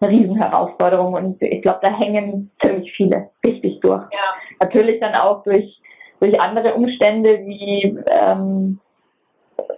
eine 0.00 0.10
Riesenherausforderung 0.10 1.14
und 1.14 1.42
ich 1.42 1.62
glaube, 1.62 1.80
da 1.82 1.92
hängen 1.96 2.50
ziemlich 2.62 2.92
viele 2.96 3.30
richtig 3.44 3.80
durch. 3.80 4.02
ja. 4.12 4.18
Natürlich 4.62 5.00
dann 5.00 5.14
auch 5.14 5.42
durch, 5.44 5.80
durch 6.20 6.40
andere 6.40 6.74
Umstände, 6.74 7.40
wie 7.44 7.98
ähm, 8.10 8.80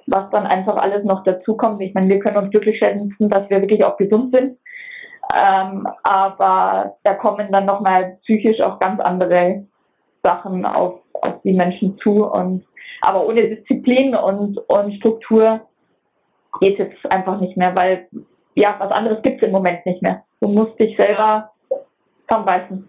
was 0.06 0.30
dann 0.30 0.46
einfach 0.46 0.76
alles 0.76 1.04
noch 1.04 1.22
dazukommt. 1.24 1.80
Ich 1.80 1.94
meine, 1.94 2.08
wir 2.08 2.20
können 2.20 2.36
uns 2.36 2.50
glücklich 2.50 2.78
schätzen, 2.78 3.14
dass 3.18 3.48
wir 3.50 3.60
wirklich 3.60 3.84
auch 3.84 3.96
gesund 3.96 4.34
sind. 4.34 4.58
Ähm, 5.34 5.86
aber 6.02 6.96
da 7.02 7.14
kommen 7.14 7.50
dann 7.50 7.64
nochmal 7.64 8.18
psychisch 8.22 8.60
auch 8.60 8.78
ganz 8.78 9.00
andere 9.00 9.64
Sachen 10.22 10.64
auf, 10.66 11.00
auf 11.14 11.40
die 11.42 11.52
Menschen 11.52 11.98
zu. 11.98 12.24
Und 12.24 12.64
aber 13.00 13.26
ohne 13.26 13.48
Disziplin 13.48 14.14
und, 14.14 14.58
und 14.68 14.94
Struktur 14.94 15.60
geht 16.60 16.78
es 16.78 17.10
einfach 17.10 17.40
nicht 17.40 17.56
mehr, 17.56 17.74
weil 17.74 18.08
ja, 18.54 18.76
was 18.78 18.92
anderes 18.92 19.22
gibt 19.22 19.42
es 19.42 19.46
im 19.46 19.52
Moment 19.52 19.84
nicht 19.84 20.02
mehr. 20.02 20.24
Du 20.40 20.48
musst 20.48 20.78
dich 20.78 20.96
selber 20.96 21.50
zusammenbeißen. 22.28 22.88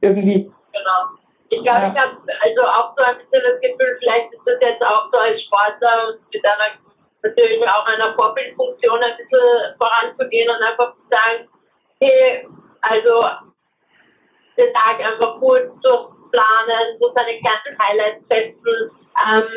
Irgendwie. 0.00 0.50
Genau. 0.72 1.21
Ich 1.52 1.62
glaube, 1.62 1.84
Ja. 1.84 1.92
ich 1.92 1.98
habe 2.00 2.16
also 2.40 2.62
auch 2.64 2.96
so 2.96 3.04
ein 3.04 3.18
bisschen 3.18 3.42
das 3.44 3.60
Gefühl, 3.60 3.98
vielleicht 4.00 4.32
ist 4.32 4.40
das 4.46 4.58
jetzt 4.62 4.82
auch 4.82 5.04
so 5.12 5.18
als 5.20 5.36
Sportler 5.42 6.08
und 6.08 6.20
mit 6.32 6.44
einer 6.46 6.80
natürlich 7.22 7.62
auch 7.68 7.86
einer 7.86 8.14
Vorbildfunktion 8.14 8.98
ein 8.98 9.16
bisschen 9.18 9.76
voranzugehen 9.78 10.48
und 10.50 10.66
einfach 10.66 10.94
zu 10.94 11.02
sagen, 11.10 11.48
hey, 12.00 12.48
also 12.80 13.24
den 14.56 14.72
Tag 14.72 14.98
einfach 14.98 15.38
gut 15.40 15.68
durchplanen, 15.84 16.98
so 16.98 17.12
seine 17.14 17.38
kleinen 17.38 17.78
Highlights 17.84 18.24
setzen. 18.28 18.90
Ähm, 19.22 19.48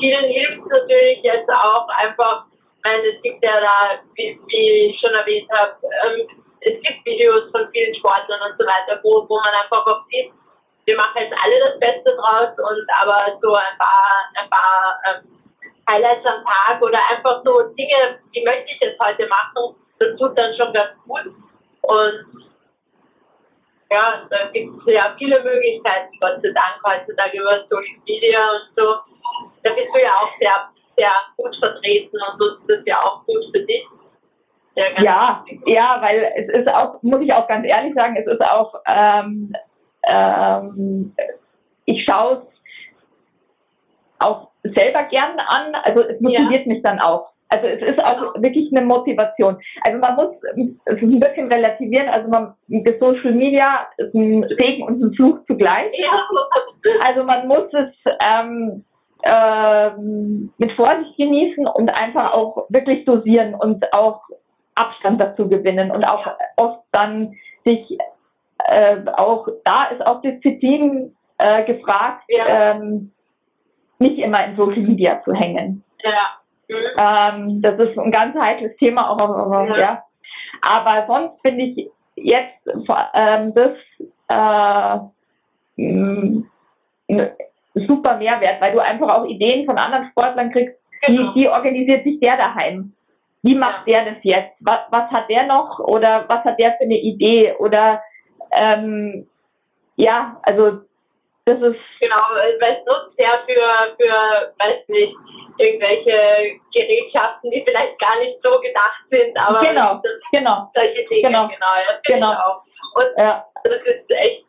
vielen 0.00 0.24
hilft 0.30 0.66
natürlich 0.66 1.18
jetzt 1.24 1.50
auch 1.50 1.88
einfach, 1.98 2.46
ich 2.76 2.90
meine, 2.90 3.08
es 3.08 3.22
gibt 3.22 3.44
ja 3.44 3.60
da, 3.60 3.98
wie, 4.14 4.40
wie 4.46 4.86
ich 4.86 5.00
schon 5.00 5.14
erwähnt 5.14 5.50
habe, 5.58 5.74
ähm, 6.06 6.26
es 6.60 6.80
gibt 6.80 7.04
Videos 7.04 7.50
von 7.50 7.68
vielen 7.72 7.94
Sportlern 7.96 8.50
und 8.50 8.58
so 8.58 8.64
weiter, 8.64 9.00
wo, 9.02 9.26
wo 9.28 9.36
man 9.36 9.54
einfach 9.62 9.84
auch 9.86 10.06
sieht, 10.08 10.32
wir 10.86 10.96
machen 10.96 11.22
jetzt 11.22 11.36
alle 11.42 11.58
das 11.60 11.80
Beste 11.80 12.16
draus 12.16 12.52
und 12.58 12.86
aber 13.00 13.38
so 13.40 13.52
ein 13.54 13.78
paar, 13.78 14.30
ein 14.34 14.50
paar 14.50 15.00
ähm, 15.08 15.34
Highlights 15.90 16.26
am 16.30 16.44
Tag 16.44 16.82
oder 16.82 16.98
einfach 17.10 17.42
so 17.44 17.52
Dinge, 17.74 18.20
die 18.34 18.44
möchte 18.44 18.70
ich 18.72 18.80
jetzt 18.80 19.00
heute 19.04 19.26
machen, 19.26 19.76
das 19.98 20.16
tut 20.18 20.38
dann 20.38 20.54
schon 20.56 20.72
ganz 20.72 20.92
gut. 21.06 21.34
Und 21.82 22.44
ja, 23.92 24.26
da 24.28 24.46
gibt 24.52 24.74
es 24.86 24.92
ja 24.92 25.14
viele 25.18 25.42
Möglichkeiten, 25.42 26.16
Gott 26.20 26.40
sei 26.42 26.50
Dank, 26.52 26.80
heutzutage 26.84 27.38
über 27.38 27.64
Social 27.68 28.00
Media 28.06 28.40
und 28.40 28.68
so. 28.76 28.94
Da 29.62 29.72
bist 29.72 29.88
du 29.94 30.02
ja 30.02 30.14
auch 30.14 30.30
sehr, 30.40 30.70
sehr 30.96 31.12
gut 31.36 31.56
vertreten 31.62 32.16
und 32.16 32.42
so 32.42 32.48
ist 32.56 32.62
das 32.68 32.80
ja 32.86 32.94
auch 33.04 33.24
gut 33.24 33.44
für 33.54 33.62
dich. 33.62 33.84
Ja, 34.76 34.84
Ja, 35.00 35.44
ja, 35.66 35.98
weil 36.00 36.32
es 36.36 36.58
ist 36.58 36.68
auch, 36.68 37.00
muss 37.02 37.20
ich 37.20 37.32
auch 37.32 37.46
ganz 37.46 37.64
ehrlich 37.66 37.94
sagen, 37.94 38.16
es 38.16 38.26
ist 38.26 38.42
auch, 38.50 38.74
ähm, 38.86 39.54
ähm, 40.06 41.14
ich 41.86 42.04
schaue 42.08 42.42
es 42.42 44.26
auch 44.26 44.48
selber 44.62 45.04
gern 45.04 45.38
an, 45.38 45.74
also 45.82 46.02
es 46.04 46.20
motiviert 46.20 46.66
mich 46.66 46.82
dann 46.82 46.98
auch. 47.00 47.30
Also 47.50 47.66
es 47.68 47.82
ist 47.82 48.02
auch 48.02 48.34
wirklich 48.36 48.72
eine 48.74 48.84
Motivation. 48.86 49.58
Also 49.86 49.98
man 49.98 50.16
muss 50.16 50.34
es 50.86 51.02
ein 51.02 51.20
bisschen 51.20 51.52
relativieren, 51.52 52.08
also 52.08 52.28
man, 52.28 52.54
das 52.68 52.98
Social 52.98 53.32
Media 53.32 53.86
ist 53.98 54.14
ein 54.14 54.44
Segen 54.58 54.82
und 54.84 55.02
ein 55.02 55.14
Fluch 55.14 55.38
zugleich. 55.46 55.92
Ja, 55.98 56.10
Also 57.06 57.24
man 57.24 57.48
muss 57.48 57.68
es 57.72 57.94
ähm, 58.34 58.84
ähm, 59.24 60.52
mit 60.58 60.72
Vorsicht 60.72 61.16
genießen 61.16 61.66
und 61.68 61.90
einfach 62.00 62.32
auch 62.32 62.66
wirklich 62.68 63.04
dosieren 63.04 63.54
und 63.54 63.84
auch 63.94 64.20
Abstand 64.74 65.22
dazu 65.22 65.48
gewinnen 65.48 65.90
und 65.90 66.04
auch 66.04 66.26
Ja. 66.26 66.36
oft 66.56 66.80
dann 66.92 67.34
sich 67.64 67.98
äh, 68.64 68.96
auch 69.16 69.46
da 69.64 69.84
ist 69.92 70.06
auch 70.06 70.20
Disziplin 70.22 71.14
äh, 71.38 71.64
gefragt, 71.64 72.24
Ja. 72.28 72.72
ähm, 72.72 73.10
nicht 73.98 74.18
immer 74.18 74.44
in 74.46 74.56
Social 74.56 74.82
Media 74.82 75.22
zu 75.24 75.32
hängen. 75.32 75.84
ja. 76.02 76.38
Mhm. 76.66 76.74
Ähm, 76.98 77.62
das 77.62 77.78
ist 77.78 77.98
ein 77.98 78.10
ganz 78.10 78.34
heikles 78.42 78.74
Thema, 78.78 79.10
auch, 79.10 79.18
aber, 79.18 79.68
Ja. 79.68 79.78
ja. 79.78 80.04
aber 80.62 81.06
sonst 81.06 81.38
finde 81.46 81.64
ich 81.64 81.90
jetzt 82.16 82.66
ähm, 83.14 83.52
das 83.54 83.72
äh, 84.28 84.98
super 87.74 88.16
Mehrwert, 88.16 88.60
weil 88.60 88.72
du 88.72 88.78
einfach 88.78 89.12
auch 89.14 89.26
Ideen 89.26 89.66
von 89.66 89.76
anderen 89.78 90.08
Sportlern 90.10 90.50
kriegst, 90.52 90.78
genau. 91.02 91.34
wie, 91.34 91.42
wie 91.42 91.48
organisiert 91.48 92.04
sich 92.04 92.18
der 92.20 92.36
daheim? 92.36 92.92
Wie 93.42 93.56
macht 93.56 93.86
ja. 93.86 94.02
der 94.02 94.14
das 94.14 94.22
jetzt? 94.22 94.56
Was, 94.60 94.80
was 94.90 95.10
hat 95.10 95.28
der 95.28 95.46
noch 95.46 95.78
oder 95.80 96.24
was 96.28 96.44
hat 96.44 96.58
der 96.58 96.72
für 96.78 96.84
eine 96.84 96.96
Idee? 96.98 97.54
Oder 97.58 98.00
ähm, 98.54 99.28
ja, 99.96 100.40
also 100.42 100.80
das 101.46 101.58
ist 101.60 101.80
genau, 102.00 102.22
weil 102.60 102.72
es 102.72 102.84
nutzt 102.86 103.20
ja 103.20 103.32
für, 103.46 103.96
für, 104.00 104.54
weiß 104.58 104.88
nicht, 104.88 105.14
irgendwelche 105.58 106.58
Gerätschaften, 106.74 107.50
die 107.50 107.62
vielleicht 107.66 107.98
gar 107.98 108.18
nicht 108.18 108.38
so 108.42 108.50
gedacht 108.60 109.04
sind, 109.10 109.36
aber 109.46 109.60
genau, 109.60 110.00
genau, 110.32 110.70
solche 110.74 111.04
Dinge, 111.06 111.22
genau, 111.22 111.48
genau, 111.48 111.74
ja, 111.76 112.00
genau. 112.04 112.32
auch. 112.32 112.62
Und 112.94 113.10
ja. 113.18 113.44
das 113.62 113.80
ist 113.84 114.10
echt 114.10 114.46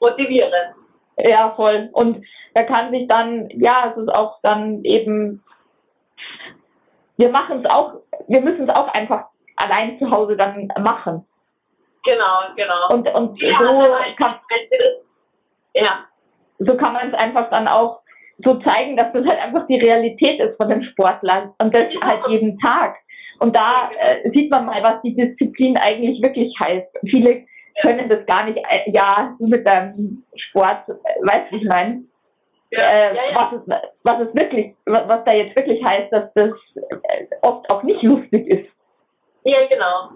motivierend. 0.00 0.74
Ja, 1.18 1.52
voll. 1.54 1.88
Und 1.92 2.24
er 2.54 2.64
kann 2.64 2.90
sich 2.90 3.06
dann, 3.08 3.48
ja, 3.50 3.92
es 3.92 4.02
ist 4.02 4.08
auch 4.08 4.38
dann 4.42 4.82
eben, 4.84 5.44
wir 7.16 7.28
machen 7.30 7.64
es 7.64 7.70
auch, 7.70 7.94
wir 8.26 8.40
müssen 8.40 8.68
es 8.68 8.76
auch 8.76 8.88
einfach 8.88 9.26
allein 9.56 9.98
zu 9.98 10.10
Hause 10.10 10.36
dann 10.36 10.68
machen. 10.78 11.27
Genau, 12.04 12.40
genau. 12.56 12.88
Und, 12.92 13.08
und 13.14 13.40
ja, 13.40 13.58
so 13.58 13.64
kann, 14.16 14.36
ja. 15.74 16.04
so 16.58 16.76
kann 16.76 16.92
man 16.92 17.12
es 17.12 17.14
einfach 17.14 17.50
dann 17.50 17.68
auch 17.68 18.00
so 18.44 18.54
zeigen, 18.60 18.96
dass 18.96 19.12
das 19.12 19.26
halt 19.26 19.40
einfach 19.40 19.66
die 19.66 19.78
Realität 19.78 20.40
ist 20.40 20.56
von 20.56 20.68
den 20.68 20.84
Sportlern 20.84 21.52
und 21.60 21.74
das 21.74 21.92
ja. 21.92 22.00
halt 22.02 22.28
jeden 22.28 22.58
Tag. 22.60 22.96
Und 23.40 23.56
da 23.56 23.90
äh, 23.98 24.30
sieht 24.30 24.50
man 24.50 24.66
mal, 24.66 24.82
was 24.82 25.02
die 25.02 25.14
Disziplin 25.14 25.76
eigentlich 25.76 26.22
wirklich 26.22 26.52
heißt. 26.64 26.88
Viele 27.08 27.44
können 27.84 28.08
das 28.08 28.26
gar 28.26 28.44
nicht, 28.44 28.58
äh, 28.58 28.90
ja, 28.92 29.36
mit 29.38 29.66
deinem 29.66 30.24
Sport, 30.36 30.88
äh, 30.88 30.92
weißt 31.22 31.52
du, 31.52 31.56
ich 31.56 31.64
meine? 31.64 32.04
Ja, 32.70 32.80
äh, 32.80 33.14
ja, 33.14 33.22
ja. 33.30 33.34
Was, 33.34 33.52
es, 33.52 33.90
was 34.02 34.28
es 34.28 34.34
wirklich, 34.34 34.74
was 34.84 35.24
da 35.24 35.32
jetzt 35.32 35.56
wirklich 35.58 35.82
heißt, 35.84 36.12
dass 36.12 36.32
das 36.34 36.50
äh, 36.74 37.26
oft 37.42 37.70
auch 37.70 37.82
nicht 37.82 38.02
lustig 38.02 38.46
ist. 38.46 38.68
Ja, 39.44 39.66
genau. 39.66 40.10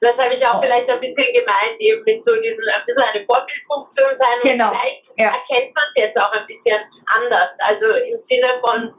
Das 0.00 0.16
habe 0.16 0.34
ich 0.34 0.46
auch 0.46 0.60
vielleicht 0.60 0.88
ein 0.88 1.00
bisschen 1.00 1.32
gemeint, 1.34 1.76
eben 1.78 2.02
mit 2.04 2.24
so 2.24 2.34
diesem, 2.40 2.64
ein 2.72 2.84
bisschen 2.86 3.04
eine 3.04 3.24
Vorbildfunktion 3.26 4.16
sein. 4.16 4.36
Genau. 4.44 4.72
Und 4.72 4.78
vielleicht 4.80 5.04
ja. 5.18 5.28
erkennt 5.28 5.74
man 5.76 5.84
es 5.92 6.02
jetzt 6.02 6.16
auch 6.16 6.32
ein 6.32 6.46
bisschen 6.46 6.80
anders. 7.04 7.50
Also 7.68 7.86
im 8.08 8.18
Sinne 8.24 8.50
von, 8.64 8.94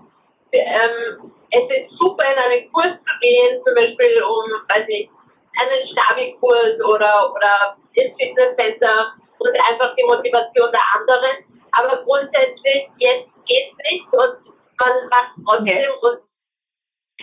ähm, 0.53 1.31
es 1.49 1.65
ist 1.65 1.89
super, 1.97 2.21
in 2.31 2.37
einen 2.37 2.71
Kurs 2.71 2.93
zu 3.01 3.13
gehen, 3.19 3.61
zum 3.65 3.73
Beispiel 3.73 4.21
um, 4.21 4.45
weiß 4.69 4.85
ich, 4.87 5.09
einen 5.57 5.81
Stabi-Kurs 5.89 6.77
oder, 6.85 7.33
oder 7.33 7.77
ins 7.93 8.15
Fitnesscenter 8.15 9.13
und 9.39 9.55
einfach 9.69 9.95
die 9.95 10.05
Motivation 10.05 10.71
der 10.71 10.85
anderen. 10.93 11.33
Aber 11.73 12.03
grundsätzlich, 12.03 12.87
jetzt 12.99 13.29
geht 13.47 13.73
es 13.73 13.77
nicht 13.89 14.05
und 14.13 14.53
man 14.79 15.09
macht 15.09 15.33
trotzdem 15.45 15.89
okay. 15.89 15.89
und 16.01 16.30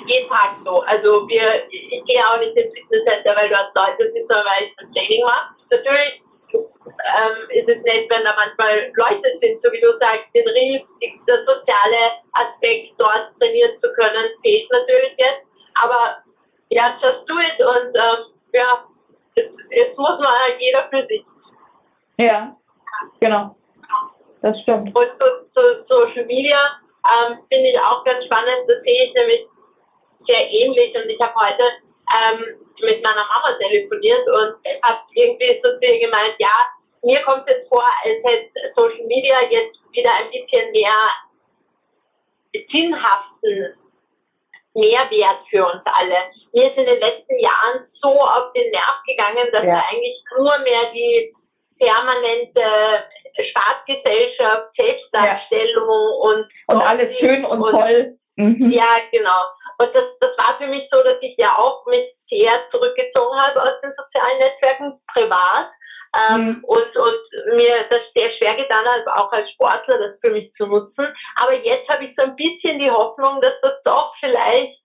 jeden 0.07 0.29
Tag 0.29 0.57
so. 0.65 0.83
Also 0.83 1.29
wir, 1.29 1.67
ich 1.71 2.05
gehe 2.05 2.23
auch 2.27 2.39
nicht 2.39 2.57
ins 2.57 2.73
Fitnesscenter, 2.73 3.35
weil 3.37 3.49
du 3.49 3.57
hast 3.57 3.75
Leute 3.75 4.13
sitzen, 4.13 4.29
weil 4.31 4.65
ich 4.67 4.73
ein 4.79 4.93
Training 4.93 5.23
mache. 5.25 5.55
Natürlich 5.71 6.23
ähm, 6.53 7.37
ist 7.51 7.69
es 7.69 7.81
nett, 7.85 8.07
wenn 8.11 8.25
da 8.25 8.35
manchmal 8.35 8.91
Leute 8.97 9.29
sind, 9.43 9.63
so 9.63 9.73
wie 9.73 9.81
du 9.81 9.93
sagst, 10.01 10.29
den 10.35 10.49
Rief, 10.49 10.83
der 11.27 11.39
soziale 11.45 12.23
Aspekt 12.33 12.95
dort 12.99 13.33
trainieren 13.41 13.73
zu 13.81 13.89
können, 13.93 14.31
fehlt 14.43 14.69
natürlich 14.71 15.15
jetzt. 15.17 15.45
Aber 15.83 16.23
ja, 16.71 16.99
just 17.01 17.29
do 17.29 17.35
it 17.39 17.59
und 17.61 17.97
ähm, 17.97 18.21
ja, 18.53 18.85
jetzt 19.71 19.97
muss 19.99 20.19
man 20.19 20.33
halt 20.33 20.57
jeder 20.59 20.89
für 20.91 21.07
sich. 21.07 21.25
Ja, 22.19 22.57
genau. 23.21 23.55
Das 24.43 24.59
stimmt. 24.63 24.95
Und 24.97 25.09
zu, 25.19 25.27
zu 25.55 25.85
Social 25.89 26.25
Media 26.27 26.59
ähm, 27.09 27.39
finde 27.53 27.71
ich 27.71 27.79
auch 27.81 28.05
ganz 28.05 28.25
spannend, 28.25 28.69
das 28.69 28.81
sehe 28.83 29.05
ich 29.05 29.15
nämlich 29.15 29.47
sehr 30.29 30.45
ähnlich 30.51 30.95
und 30.95 31.09
ich 31.09 31.19
habe 31.21 31.35
heute 31.35 31.65
ähm, 32.15 32.69
mit 32.81 33.03
meiner 33.05 33.27
Mama 33.27 33.57
telefoniert 33.59 34.27
und 34.29 34.55
habe 34.85 35.01
irgendwie 35.15 35.61
so 35.63 35.71
zu 35.79 35.81
ihr 35.83 36.01
gemeint, 36.01 36.35
ja, 36.39 36.55
mir 37.03 37.21
kommt 37.23 37.49
es 37.49 37.67
vor, 37.69 37.85
als 38.05 38.19
hätte 38.25 38.73
Social 38.77 39.07
Media 39.07 39.41
jetzt 39.51 39.79
wieder 39.93 40.13
ein 40.15 40.31
bisschen 40.31 40.71
mehr 40.73 40.99
sinnhaften 42.71 43.75
Mehrwert 44.75 45.41
für 45.51 45.65
uns 45.65 45.83
alle. 45.85 46.17
Mir 46.53 46.71
ist 46.71 46.77
in 46.77 46.87
den 46.87 47.01
letzten 47.01 47.39
Jahren 47.39 47.87
so 48.01 48.09
auf 48.09 48.53
den 48.53 48.71
Nerv 48.71 49.03
gegangen, 49.07 49.49
dass 49.53 49.65
ja. 49.65 49.75
da 49.75 49.83
eigentlich 49.91 50.23
nur 50.37 50.59
mehr 50.61 50.93
die 50.93 51.35
permanente 51.79 53.05
Spaßgesellschaft, 53.51 54.71
Selbstdarstellung 54.79 55.89
ja. 55.89 56.31
und 56.31 56.49
und 56.67 56.83
alles 56.83 57.17
schön 57.19 57.45
und, 57.45 57.63
und 57.63 57.73
toll. 57.73 58.19
Mhm. 58.37 58.71
Ja, 58.71 58.97
genau. 59.13 59.43
Und 59.81 59.95
das, 59.95 60.05
das 60.21 60.31
war 60.39 60.59
für 60.59 60.67
mich 60.67 60.89
so, 60.91 61.01
dass 61.03 61.19
ich 61.21 61.37
ja 61.39 61.57
auch 61.57 61.87
mich 61.87 62.13
sehr 62.29 62.69
zurückgezogen 62.71 63.41
habe 63.41 63.63
aus 63.63 63.81
den 63.83 63.93
sozialen 63.97 64.39
Netzwerken, 64.39 65.01
privat. 65.15 65.71
Ähm, 66.17 66.41
mhm. 66.41 66.65
und, 66.65 66.97
und 66.97 67.21
mir 67.57 67.85
das 67.91 68.01
sehr 68.17 68.33
schwer 68.39 68.57
getan 68.57 68.83
hat, 68.87 69.07
auch 69.09 69.31
als 69.31 69.51
Sportler 69.51 69.99
das 69.99 70.19
für 70.23 70.31
mich 70.31 70.51
zu 70.55 70.65
nutzen. 70.67 71.07
Aber 71.37 71.53
jetzt 71.53 71.87
habe 71.93 72.07
ich 72.07 72.15
so 72.17 72.25
ein 72.25 72.35
bisschen 72.35 72.79
die 72.79 72.91
Hoffnung, 72.91 73.43
dass 73.43 73.53
das 73.61 73.75
doch 73.85 74.15
vielleicht 74.19 74.81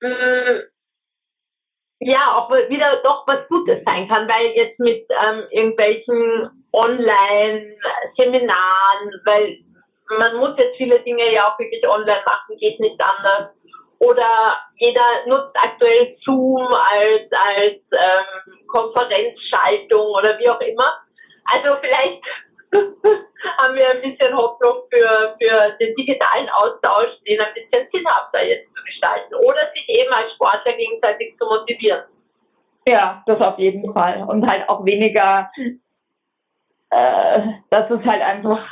mh, 0.00 0.08
mm, 0.08 0.62
ja 2.00 2.36
auch 2.36 2.50
wieder 2.50 3.00
doch 3.02 3.26
was 3.26 3.48
Gutes 3.48 3.82
sein 3.84 4.08
kann, 4.08 4.26
weil 4.28 4.52
jetzt 4.54 4.78
mit 4.78 5.04
ähm, 5.10 5.46
irgendwelchen 5.50 6.64
Online-Seminaren, 6.72 9.22
weil 9.26 9.58
man 10.18 10.36
muss 10.36 10.54
jetzt 10.58 10.78
viele 10.78 11.00
Dinge 11.00 11.34
ja 11.34 11.48
auch 11.48 11.58
wirklich 11.58 11.86
online 11.86 12.24
machen, 12.24 12.56
geht 12.58 12.80
nicht 12.80 12.98
anders 13.02 13.50
oder 13.98 14.58
jeder 14.76 15.26
nutzt 15.26 15.56
aktuell 15.56 16.16
Zoom 16.24 16.66
als, 16.66 17.28
als 17.32 17.80
ähm, 17.92 18.66
Konferenzschaltung 18.66 20.06
oder 20.10 20.38
wie 20.38 20.48
auch 20.48 20.60
immer. 20.60 21.00
Also 21.52 21.76
vielleicht 21.80 22.22
haben 23.58 23.74
wir 23.74 23.90
ein 23.90 24.02
bisschen 24.02 24.36
Hoffnung 24.36 24.82
für, 24.90 25.36
für 25.38 25.76
den 25.78 25.94
digitalen 25.94 26.48
Austausch, 26.50 27.10
den 27.26 27.40
ein 27.40 27.54
bisschen 27.54 27.88
sinnhafter 27.92 28.44
jetzt 28.44 28.68
zu 28.74 28.82
gestalten 28.84 29.34
oder 29.34 29.70
sich 29.72 29.88
eben 29.88 30.12
als 30.12 30.32
Sportler 30.34 30.72
gegenseitig 30.72 31.36
zu 31.38 31.46
motivieren. 31.46 32.04
Ja, 32.88 33.22
das 33.26 33.40
auf 33.40 33.58
jeden 33.58 33.92
Fall. 33.92 34.24
Und 34.28 34.48
halt 34.50 34.68
auch 34.68 34.84
weniger, 34.84 35.50
äh, 36.90 37.40
das 37.70 37.90
ist 37.90 38.04
halt 38.04 38.22
einfach, 38.22 38.64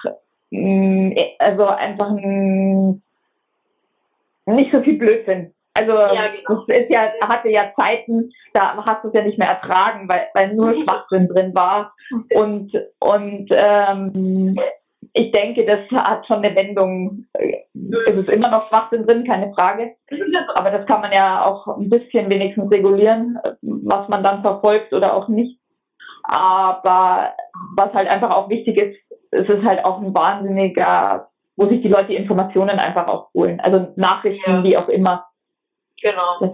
mh, 0.51 1.11
mm, 1.11 1.17
also 1.39 1.67
einfach 1.67 2.11
ein 2.11 3.04
nicht 4.47 4.73
so 4.73 4.83
viel 4.83 4.99
Blödsinn. 4.99 5.53
Also 5.77 5.93
ja, 5.93 6.29
genau. 6.29 6.65
das 6.69 6.79
ist 6.79 6.91
ja, 6.91 7.11
hatte 7.27 7.51
ja 7.51 7.73
Zeiten, 7.77 8.31
da 8.53 8.77
hast 8.77 9.03
du 9.03 9.09
es 9.09 9.15
ja 9.15 9.23
nicht 9.23 9.39
mehr 9.39 9.49
ertragen, 9.49 10.09
weil, 10.09 10.29
weil 10.33 10.55
nur 10.55 10.69
mhm. 10.69 10.83
Schwachsinn 10.83 11.29
drin 11.29 11.53
war. 11.55 11.93
Und 12.33 12.73
und 13.01 13.49
ähm, 13.51 14.57
ich 15.13 15.33
denke, 15.33 15.65
das 15.65 15.81
hat 16.01 16.27
schon 16.27 16.45
eine 16.45 16.55
Wendung. 16.57 17.27
Es 17.33 18.17
ist 18.17 18.29
immer 18.29 18.51
noch 18.51 18.69
Schwachsinn 18.69 19.07
drin, 19.07 19.27
keine 19.29 19.53
Frage. 19.53 19.97
Aber 20.55 20.71
das 20.71 20.87
kann 20.87 21.01
man 21.01 21.13
ja 21.13 21.45
auch 21.45 21.77
ein 21.77 21.91
bisschen 21.91 22.31
wenigstens 22.31 22.71
regulieren, 22.71 23.39
was 23.63 24.09
man 24.09 24.23
dann 24.23 24.43
verfolgt 24.43 24.93
oder 24.93 25.15
auch 25.15 25.29
nicht. 25.29 25.59
Aber 26.25 27.33
was 27.77 27.93
halt 27.93 28.09
einfach 28.09 28.31
auch 28.31 28.49
wichtig 28.49 28.81
ist, 28.81 28.97
es 29.31 29.49
ist 29.49 29.69
halt 29.69 29.85
auch 29.85 30.01
ein 30.01 30.15
wahnsinniger 30.15 31.29
wo 31.57 31.69
sich 31.69 31.83
die 31.83 31.89
Leute 31.89 32.09
die 32.09 32.17
Informationen 32.17 32.79
einfach 32.79 33.07
auch 33.07 33.31
holen. 33.35 33.61
Also 33.61 33.93
Nachrichten, 33.97 34.57
ja. 34.57 34.63
wie 34.65 34.77
auch 34.77 34.89
immer. 34.89 35.27
Genau. 36.03 36.39
Das, 36.41 36.51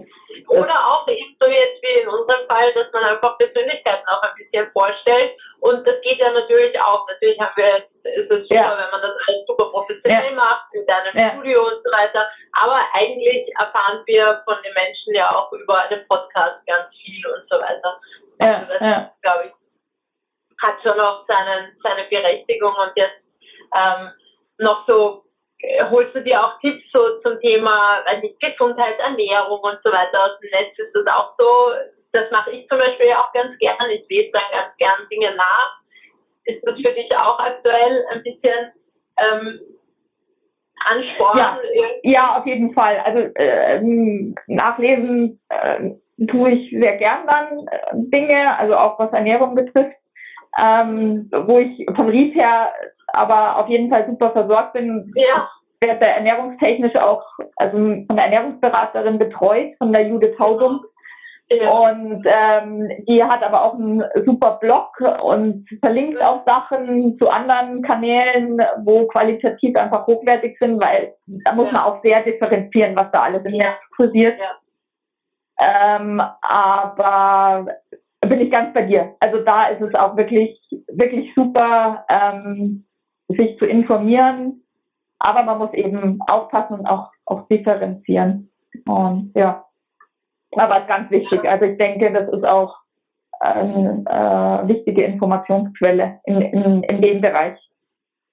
Oder 0.47 0.75
auch 0.87 1.07
eben 1.07 1.35
so 1.39 1.49
jetzt 1.49 1.81
wie 1.81 2.01
in 2.01 2.07
unserem 2.07 2.47
Fall, 2.47 2.71
dass 2.73 2.87
man 2.93 3.03
einfach 3.03 3.37
Persönlichkeiten 3.37 4.07
auch 4.07 4.21
ein 4.21 4.35
bisschen 4.37 4.71
vorstellt. 4.71 5.35
Und 5.59 5.85
das 5.85 5.99
geht 6.01 6.21
ja 6.21 6.31
natürlich 6.31 6.79
auch. 6.81 7.05
Natürlich 7.07 7.37
haben 7.39 7.53
wir, 7.57 7.83
ist 8.15 8.31
es 8.31 8.47
super, 8.47 8.55
ja. 8.55 8.77
wenn 8.77 8.91
man 8.91 9.01
das 9.01 9.15
alles 9.27 9.45
super 9.45 9.65
professionell 9.71 10.31
ja. 10.31 10.35
macht, 10.35 10.73
in 10.73 10.85
deinem 10.85 11.17
ja. 11.17 11.31
Studio 11.31 11.67
und 11.67 11.83
so 11.83 11.91
weiter. 11.91 12.25
Aber 12.63 12.79
eigentlich 12.93 13.51
erfahren 13.59 14.01
wir 14.05 14.41
von 14.45 14.55
den 14.63 14.73
Menschen 14.73 15.15
ja 15.15 15.35
auch 15.35 15.51
über 15.51 15.81
einen 15.83 16.07
Podcast 16.07 16.65
ganz 16.65 16.87
viel 16.95 17.27
und 17.27 17.43
so 17.49 17.59
weiter. 17.59 17.99
Also 18.39 18.73
das, 18.79 19.11
glaube 19.21 19.43
ich, 19.45 19.53
hat 20.63 20.81
schon 20.81 20.99
auch 21.01 21.25
seinen, 21.27 21.75
seine 21.83 22.07
Berechtigung 22.07 22.73
und 22.73 22.91
jetzt 22.95 23.21
ähm, 23.75 24.11
noch 24.61 24.87
so, 24.87 25.23
äh, 25.59 25.83
holst 25.89 26.15
du 26.15 26.21
dir 26.23 26.39
auch 26.39 26.59
Tipps 26.59 26.83
so 26.93 27.19
zum 27.23 27.39
Thema 27.41 28.03
nicht, 28.21 28.39
Gesundheit, 28.39 28.99
Ernährung 28.99 29.59
und 29.59 29.79
so 29.83 29.91
weiter 29.91 30.23
aus 30.23 30.39
dem 30.39 30.49
Netz? 30.51 30.77
Ist 30.77 30.95
das 30.95 31.15
auch 31.15 31.33
so? 31.37 31.71
Das 32.13 32.29
mache 32.31 32.51
ich 32.51 32.67
zum 32.67 32.77
Beispiel 32.77 33.11
auch 33.13 33.31
ganz 33.33 33.57
gern. 33.59 33.89
Ich 33.91 34.07
lese 34.09 34.31
dann 34.33 34.43
ganz 34.51 34.77
gern 34.77 35.07
Dinge 35.09 35.35
nach. 35.35 35.79
Ist 36.45 36.61
das 36.65 36.75
für 36.75 36.93
dich 36.93 37.09
auch 37.17 37.39
aktuell 37.39 38.05
ein 38.11 38.23
bisschen 38.23 38.71
ähm, 39.23 39.59
Ansporn? 40.85 41.37
Ja, 41.37 41.59
ja, 42.03 42.37
auf 42.37 42.45
jeden 42.45 42.73
Fall. 42.73 42.99
Also 42.99 43.19
äh, 43.35 43.79
nachlesen 44.47 45.39
äh, 45.49 45.91
tue 46.27 46.51
ich 46.51 46.71
sehr 46.81 46.97
gern 46.97 47.27
dann 47.27 47.67
äh, 47.67 47.91
Dinge, 47.93 48.57
also 48.57 48.75
auch 48.75 48.99
was 48.99 49.13
Ernährung 49.13 49.55
betrifft. 49.55 49.95
Ähm, 50.59 51.29
wo 51.47 51.59
ich 51.59 51.85
vom 51.95 52.07
Ries 52.07 52.33
her 52.35 52.71
aber 53.13 53.57
auf 53.57 53.69
jeden 53.69 53.91
Fall 53.91 54.05
super 54.07 54.31
versorgt 54.31 54.73
bin. 54.73 55.11
Ja. 55.15 55.49
Werde 55.83 56.05
ernährungstechnisch 56.05 56.95
auch, 56.97 57.23
also 57.55 57.77
von 57.77 58.07
der 58.11 58.25
Ernährungsberaterin 58.25 59.17
betreut, 59.17 59.73
von 59.79 59.91
der 59.91 60.07
Judith 60.07 60.37
Haudum. 60.39 60.81
Ja. 61.51 61.69
Und 61.69 62.23
ähm, 62.25 62.89
die 63.09 63.21
hat 63.21 63.43
aber 63.43 63.65
auch 63.65 63.73
einen 63.73 64.03
super 64.25 64.57
Blog 64.61 64.89
und 65.21 65.67
verlinkt 65.83 66.23
auch 66.23 66.45
Sachen 66.45 67.17
zu 67.19 67.27
anderen 67.29 67.81
Kanälen, 67.81 68.57
wo 68.85 69.05
qualitativ 69.07 69.75
einfach 69.75 70.07
hochwertig 70.07 70.57
sind, 70.59 70.81
weil 70.81 71.13
da 71.25 71.53
muss 71.53 71.65
ja. 71.65 71.73
man 71.73 71.81
auch 71.81 72.01
sehr 72.03 72.21
differenzieren, 72.23 72.95
was 72.95 73.11
da 73.11 73.23
alles 73.23 73.43
im 73.43 73.51
Netz 73.53 73.79
kursiert. 73.97 74.39
Ähm, 75.59 76.21
aber 76.41 77.65
bin 78.31 78.41
ich 78.41 78.51
ganz 78.51 78.73
bei 78.73 78.83
dir. 78.83 79.15
Also 79.19 79.43
da 79.43 79.67
ist 79.67 79.81
es 79.81 79.93
auch 79.95 80.15
wirklich, 80.15 80.57
wirklich 80.87 81.33
super, 81.35 82.05
ähm, 82.09 82.85
sich 83.27 83.57
zu 83.59 83.65
informieren. 83.65 84.63
Aber 85.19 85.43
man 85.43 85.59
muss 85.59 85.73
eben 85.73 86.19
aufpassen 86.27 86.79
und 86.79 86.85
auch, 86.87 87.11
auch 87.25 87.47
differenzieren. 87.49 88.49
Und 88.87 89.33
ja. 89.35 89.65
Aber 90.53 90.81
ganz 90.87 91.11
wichtig. 91.11 91.41
Also 91.47 91.65
ich 91.65 91.77
denke, 91.77 92.11
das 92.11 92.27
ist 92.33 92.47
auch 92.47 92.75
eine 93.41 94.03
äh, 94.07 94.67
wichtige 94.67 95.03
Informationsquelle 95.03 96.19
in, 96.25 96.41
in, 96.41 96.83
in 96.83 97.01
dem 97.01 97.21
Bereich. 97.21 97.59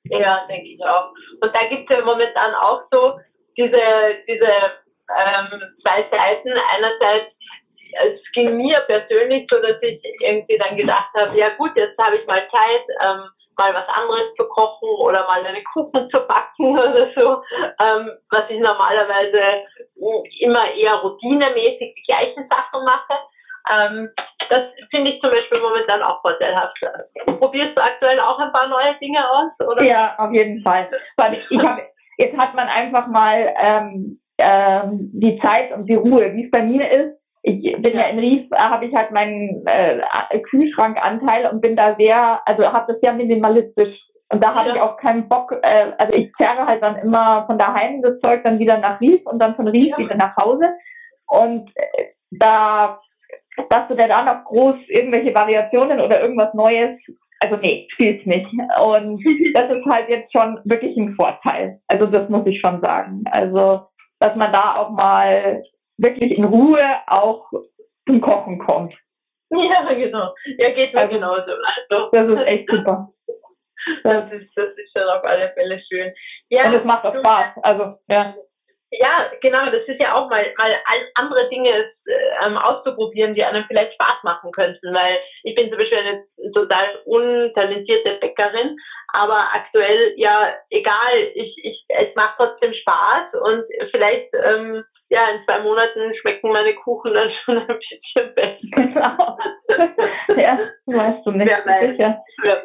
Ja, 0.05 0.47
denke 0.49 0.69
ich 0.69 0.81
auch. 0.85 1.11
Und 1.43 1.57
da 1.57 1.69
gibt 1.69 1.91
es 1.91 1.97
ja 1.97 2.05
momentan 2.05 2.55
auch 2.55 2.83
so 2.93 3.19
diese, 3.57 3.83
diese 4.29 4.53
ähm, 5.09 5.61
zwei 5.83 6.05
Seiten. 6.11 6.51
Einerseits, 6.77 7.35
es 8.01 8.21
ging 8.33 8.57
mir 8.57 8.79
persönlich 8.87 9.47
so, 9.51 9.61
dass 9.61 9.81
ich 9.83 10.01
irgendwie 10.21 10.59
dann 10.59 10.77
gedacht 10.77 11.11
habe, 11.21 11.37
ja 11.39 11.51
gut, 11.57 11.73
jetzt 11.77 11.97
habe 12.03 12.17
ich 12.17 12.27
mal 12.27 12.43
Zeit, 12.53 12.85
ähm, 13.05 13.29
mal 13.59 13.75
was 13.75 13.89
anderes 13.89 14.35
zu 14.39 14.47
kochen 14.47 14.89
oder 15.01 15.27
mal 15.27 15.45
eine 15.45 15.63
Kuchen 15.65 16.09
zu 16.11 16.21
backen 16.27 16.79
oder 16.79 17.11
so, 17.17 17.43
ähm, 17.85 18.11
was 18.31 18.49
ich 18.49 18.61
normalerweise 18.61 19.65
immer 20.41 20.73
eher 20.75 20.95
routinemäßig 21.03 21.95
die 21.95 22.05
gleichen 22.07 22.49
Sachen 22.49 22.85
mache. 22.85 23.19
Ähm, 23.71 24.11
das 24.49 24.63
finde 24.91 25.13
ich 25.13 25.21
zum 25.21 25.31
Beispiel 25.31 25.61
momentan 25.61 26.03
auch 26.03 26.23
vorteilhaft. 26.23 26.79
Probierst 27.27 27.79
du 27.79 27.83
aktuell 27.83 28.19
auch 28.21 28.39
ein 28.39 28.53
paar 28.53 28.69
neue 28.69 28.97
Dinge 28.99 29.21
aus? 29.29 29.51
Oder? 29.67 29.85
Ja, 29.85 30.15
auf 30.17 30.33
jeden 30.33 30.63
Fall. 30.63 30.89
Weil 31.17 31.45
ich 31.51 31.59
hab, 31.59 31.79
jetzt 32.17 32.39
hat 32.39 32.55
man 32.55 32.69
einfach 32.69 33.09
mal 33.09 33.55
ähm, 33.61 34.21
ähm, 34.39 35.11
die 35.13 35.39
Zeit 35.41 35.73
und 35.73 35.87
die 35.87 35.97
Ruhe, 35.97 36.33
wie 36.33 36.45
es 36.45 36.51
bei 36.51 36.63
mir 36.63 36.91
ist 36.91 37.18
ich 37.43 37.77
bin 37.81 37.95
ja 37.95 38.09
in 38.09 38.19
Ries, 38.19 38.51
äh, 38.51 38.63
habe 38.63 38.87
ich 38.87 38.95
halt 38.95 39.11
meinen 39.11 39.65
äh, 39.67 40.39
Kühlschrankanteil 40.51 41.47
und 41.47 41.61
bin 41.61 41.77
da 41.77 41.95
sehr, 41.97 42.41
also 42.47 42.65
habe 42.65 42.93
das 42.93 43.01
sehr 43.01 43.13
minimalistisch. 43.13 43.97
Und 44.31 44.45
da 44.45 44.55
habe 44.55 44.71
ja. 44.71 44.75
ich 44.75 44.81
auch 44.83 44.97
keinen 44.99 45.29
Bock, 45.29 45.53
äh, 45.63 45.93
also 45.97 46.19
ich 46.19 46.33
zerre 46.35 46.67
halt 46.67 46.83
dann 46.83 46.97
immer 46.97 47.47
von 47.47 47.59
daheim 47.59 48.03
das 48.03 48.21
Zeug 48.21 48.43
dann 48.45 48.59
wieder 48.59 48.79
nach 48.79 49.01
Ries 49.01 49.23
und 49.25 49.39
dann 49.41 49.57
von 49.57 49.69
Ries 49.69 49.89
ja. 49.91 49.99
wieder 49.99 50.17
nach 50.17 50.37
Hause. 50.37 50.69
Und 51.29 51.71
äh, 51.75 52.05
da, 52.31 53.01
dass 53.71 53.89
du 53.89 53.95
da 53.95 54.07
dann 54.07 54.27
noch 54.27 54.45
groß 54.45 54.77
irgendwelche 54.89 55.35
Variationen 55.35 56.01
oder 56.01 56.21
irgendwas 56.21 56.53
Neues, 56.55 56.99
also 57.41 57.57
nee, 57.57 57.87
spielt's 57.93 58.27
nicht. 58.27 58.51
Und 58.83 59.25
das 59.55 59.71
ist 59.71 59.87
halt 59.87 60.09
jetzt 60.09 60.33
schon 60.33 60.61
wirklich 60.65 60.97
ein 60.97 61.15
Vorteil. 61.19 61.81
Also 61.87 62.07
das 62.07 62.29
muss 62.29 62.47
ich 62.47 62.61
schon 62.61 62.83
sagen. 62.83 63.25
Also, 63.31 63.87
dass 64.21 64.35
man 64.37 64.53
da 64.53 64.77
auch 64.77 64.91
mal 64.91 65.63
wirklich 65.99 66.37
in 66.37 66.45
Ruhe 66.45 66.83
auch 67.07 67.51
zum 68.07 68.21
Kochen 68.21 68.59
kommt. 68.59 68.95
Ja, 69.51 69.95
genau. 69.95 70.35
Ja, 70.59 70.75
geht 70.75 70.93
mir 70.93 71.01
also, 71.01 71.15
genauso. 71.15 71.53
Also, 71.91 72.11
das 72.13 72.29
ist 72.29 72.47
echt 72.47 72.71
super. 72.71 73.09
Das 74.05 74.31
ist, 74.31 74.51
das 74.55 74.69
ist 74.77 74.93
schon 74.95 75.09
auf 75.09 75.25
alle 75.25 75.51
Fälle 75.55 75.81
schön. 75.89 76.13
Ja, 76.51 76.67
und 76.67 76.75
es 76.75 76.85
macht 76.85 77.05
auch 77.07 77.15
Spaß. 77.15 77.55
Also, 77.63 77.95
ja. 78.11 78.35
Ja, 78.91 79.31
genau, 79.43 79.67
das 79.67 79.87
ist 79.87 80.03
ja 80.03 80.15
auch 80.15 80.31
mal, 80.31 80.55
mal 80.57 80.81
andere 81.15 81.49
Dinge 81.51 81.71
äh, 81.71 82.47
ähm, 82.47 82.57
auszuprobieren, 82.57 83.35
die 83.35 83.45
einem 83.45 83.65
vielleicht 83.67 83.93
Spaß 83.95 84.23
machen 84.23 84.51
könnten, 84.53 84.95
weil 84.95 85.19
ich 85.43 85.55
bin 85.55 85.69
zum 85.69 85.79
Beispiel 85.79 85.99
eine 85.99 86.25
total 86.55 86.99
untalentierte 87.05 88.13
Bäckerin, 88.15 88.77
aber 89.13 89.39
aktuell, 89.53 90.15
ja, 90.17 90.55
egal, 90.71 91.19
ich, 91.35 91.55
ich, 91.63 91.85
es 91.89 92.15
macht 92.17 92.37
trotzdem 92.39 92.73
Spaß 92.73 93.35
und 93.41 93.65
vielleicht 93.93 94.33
ähm, 94.35 94.85
ja, 95.11 95.21
in 95.31 95.45
zwei 95.47 95.63
Monaten 95.63 96.15
schmecken 96.17 96.51
meine 96.51 96.75
Kuchen 96.75 97.15
dann 97.15 97.31
schon 97.45 97.59
ein 97.59 97.67
bisschen 97.67 98.35
besser. 98.35 98.59
Genau. 98.73 99.39
ja, 100.37 100.59
weißt 100.87 101.27
du 101.27 101.31
nicht. 101.33 101.51
Ja, 101.51 101.63
sicher. 101.65 102.23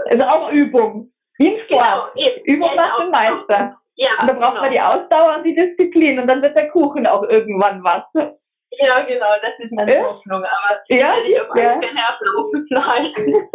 Ist 0.10 0.24
auch 0.26 0.52
Übung. 0.52 1.12
Wie 1.38 1.56
ein 1.56 1.66
Sport. 1.66 2.14
Genau, 2.16 2.30
Übung 2.46 2.76
macht 2.76 3.00
den 3.00 3.10
Meister. 3.12 3.78
Ja, 3.96 4.10
und 4.22 4.30
da 4.30 4.34
braucht 4.34 4.56
genau. 4.56 4.62
man 4.62 4.72
die 4.72 4.82
Ausdauer 4.82 5.38
und 5.38 5.44
die 5.44 5.56
Disziplin 5.56 6.20
und 6.20 6.28
dann 6.28 6.42
wird 6.42 6.56
der 6.56 6.70
Kuchen 6.70 7.08
auch 7.08 7.24
irgendwann 7.24 7.84
was. 7.84 8.04
Ja, 8.80 9.02
genau, 9.04 9.32
das 9.42 9.54
ist 9.60 9.72
meine 9.72 9.94
ja? 9.94 10.04
Hoffnung. 10.04 10.44
Aber 10.44 10.82
ja, 10.90 11.16
ich 11.24 11.36
werde 11.36 11.86
ja. 11.86 12.18
knallen. 12.68 13.14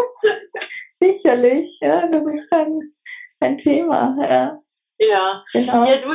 Sicherlich, 1.00 1.78
ja, 1.80 2.06
das 2.06 2.22
ist 2.22 2.52
ein, 2.52 2.92
ein 3.40 3.58
Thema, 3.58 4.16
ja. 4.30 4.60
Ja, 5.00 5.44
genau. 5.52 5.84
Ja, 5.84 5.96
du, 5.96 6.08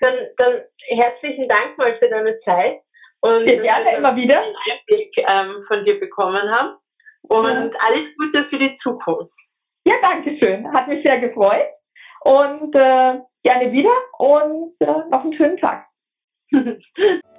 dann, 0.00 0.14
dann 0.36 0.62
herzlichen 0.88 1.48
Dank 1.48 1.78
mal 1.78 1.96
für 1.98 2.08
deine 2.08 2.38
Zeit. 2.40 2.80
Und 3.20 3.46
ja, 3.46 3.62
gerne 3.62 3.96
immer 3.96 4.16
wieder. 4.16 4.40
einen 4.40 4.54
Einblick 4.70 5.14
ähm, 5.18 5.64
von 5.68 5.84
dir 5.84 6.00
bekommen 6.00 6.50
haben. 6.50 6.76
Und 7.28 7.46
ja. 7.46 7.78
alles 7.86 8.08
Gute 8.18 8.44
für 8.48 8.58
die 8.58 8.76
Zukunft. 8.82 9.32
Ja, 9.86 9.94
danke 10.02 10.36
schön. 10.42 10.70
Hat 10.72 10.88
mich 10.88 11.06
sehr 11.06 11.20
gefreut. 11.20 11.68
Und 12.24 12.74
äh, 12.74 13.20
gerne 13.42 13.72
wieder 13.72 13.90
und 14.18 14.74
äh, 14.80 15.08
noch 15.10 15.24
einen 15.24 15.34
schönen 15.34 15.56
Tag. 15.58 15.86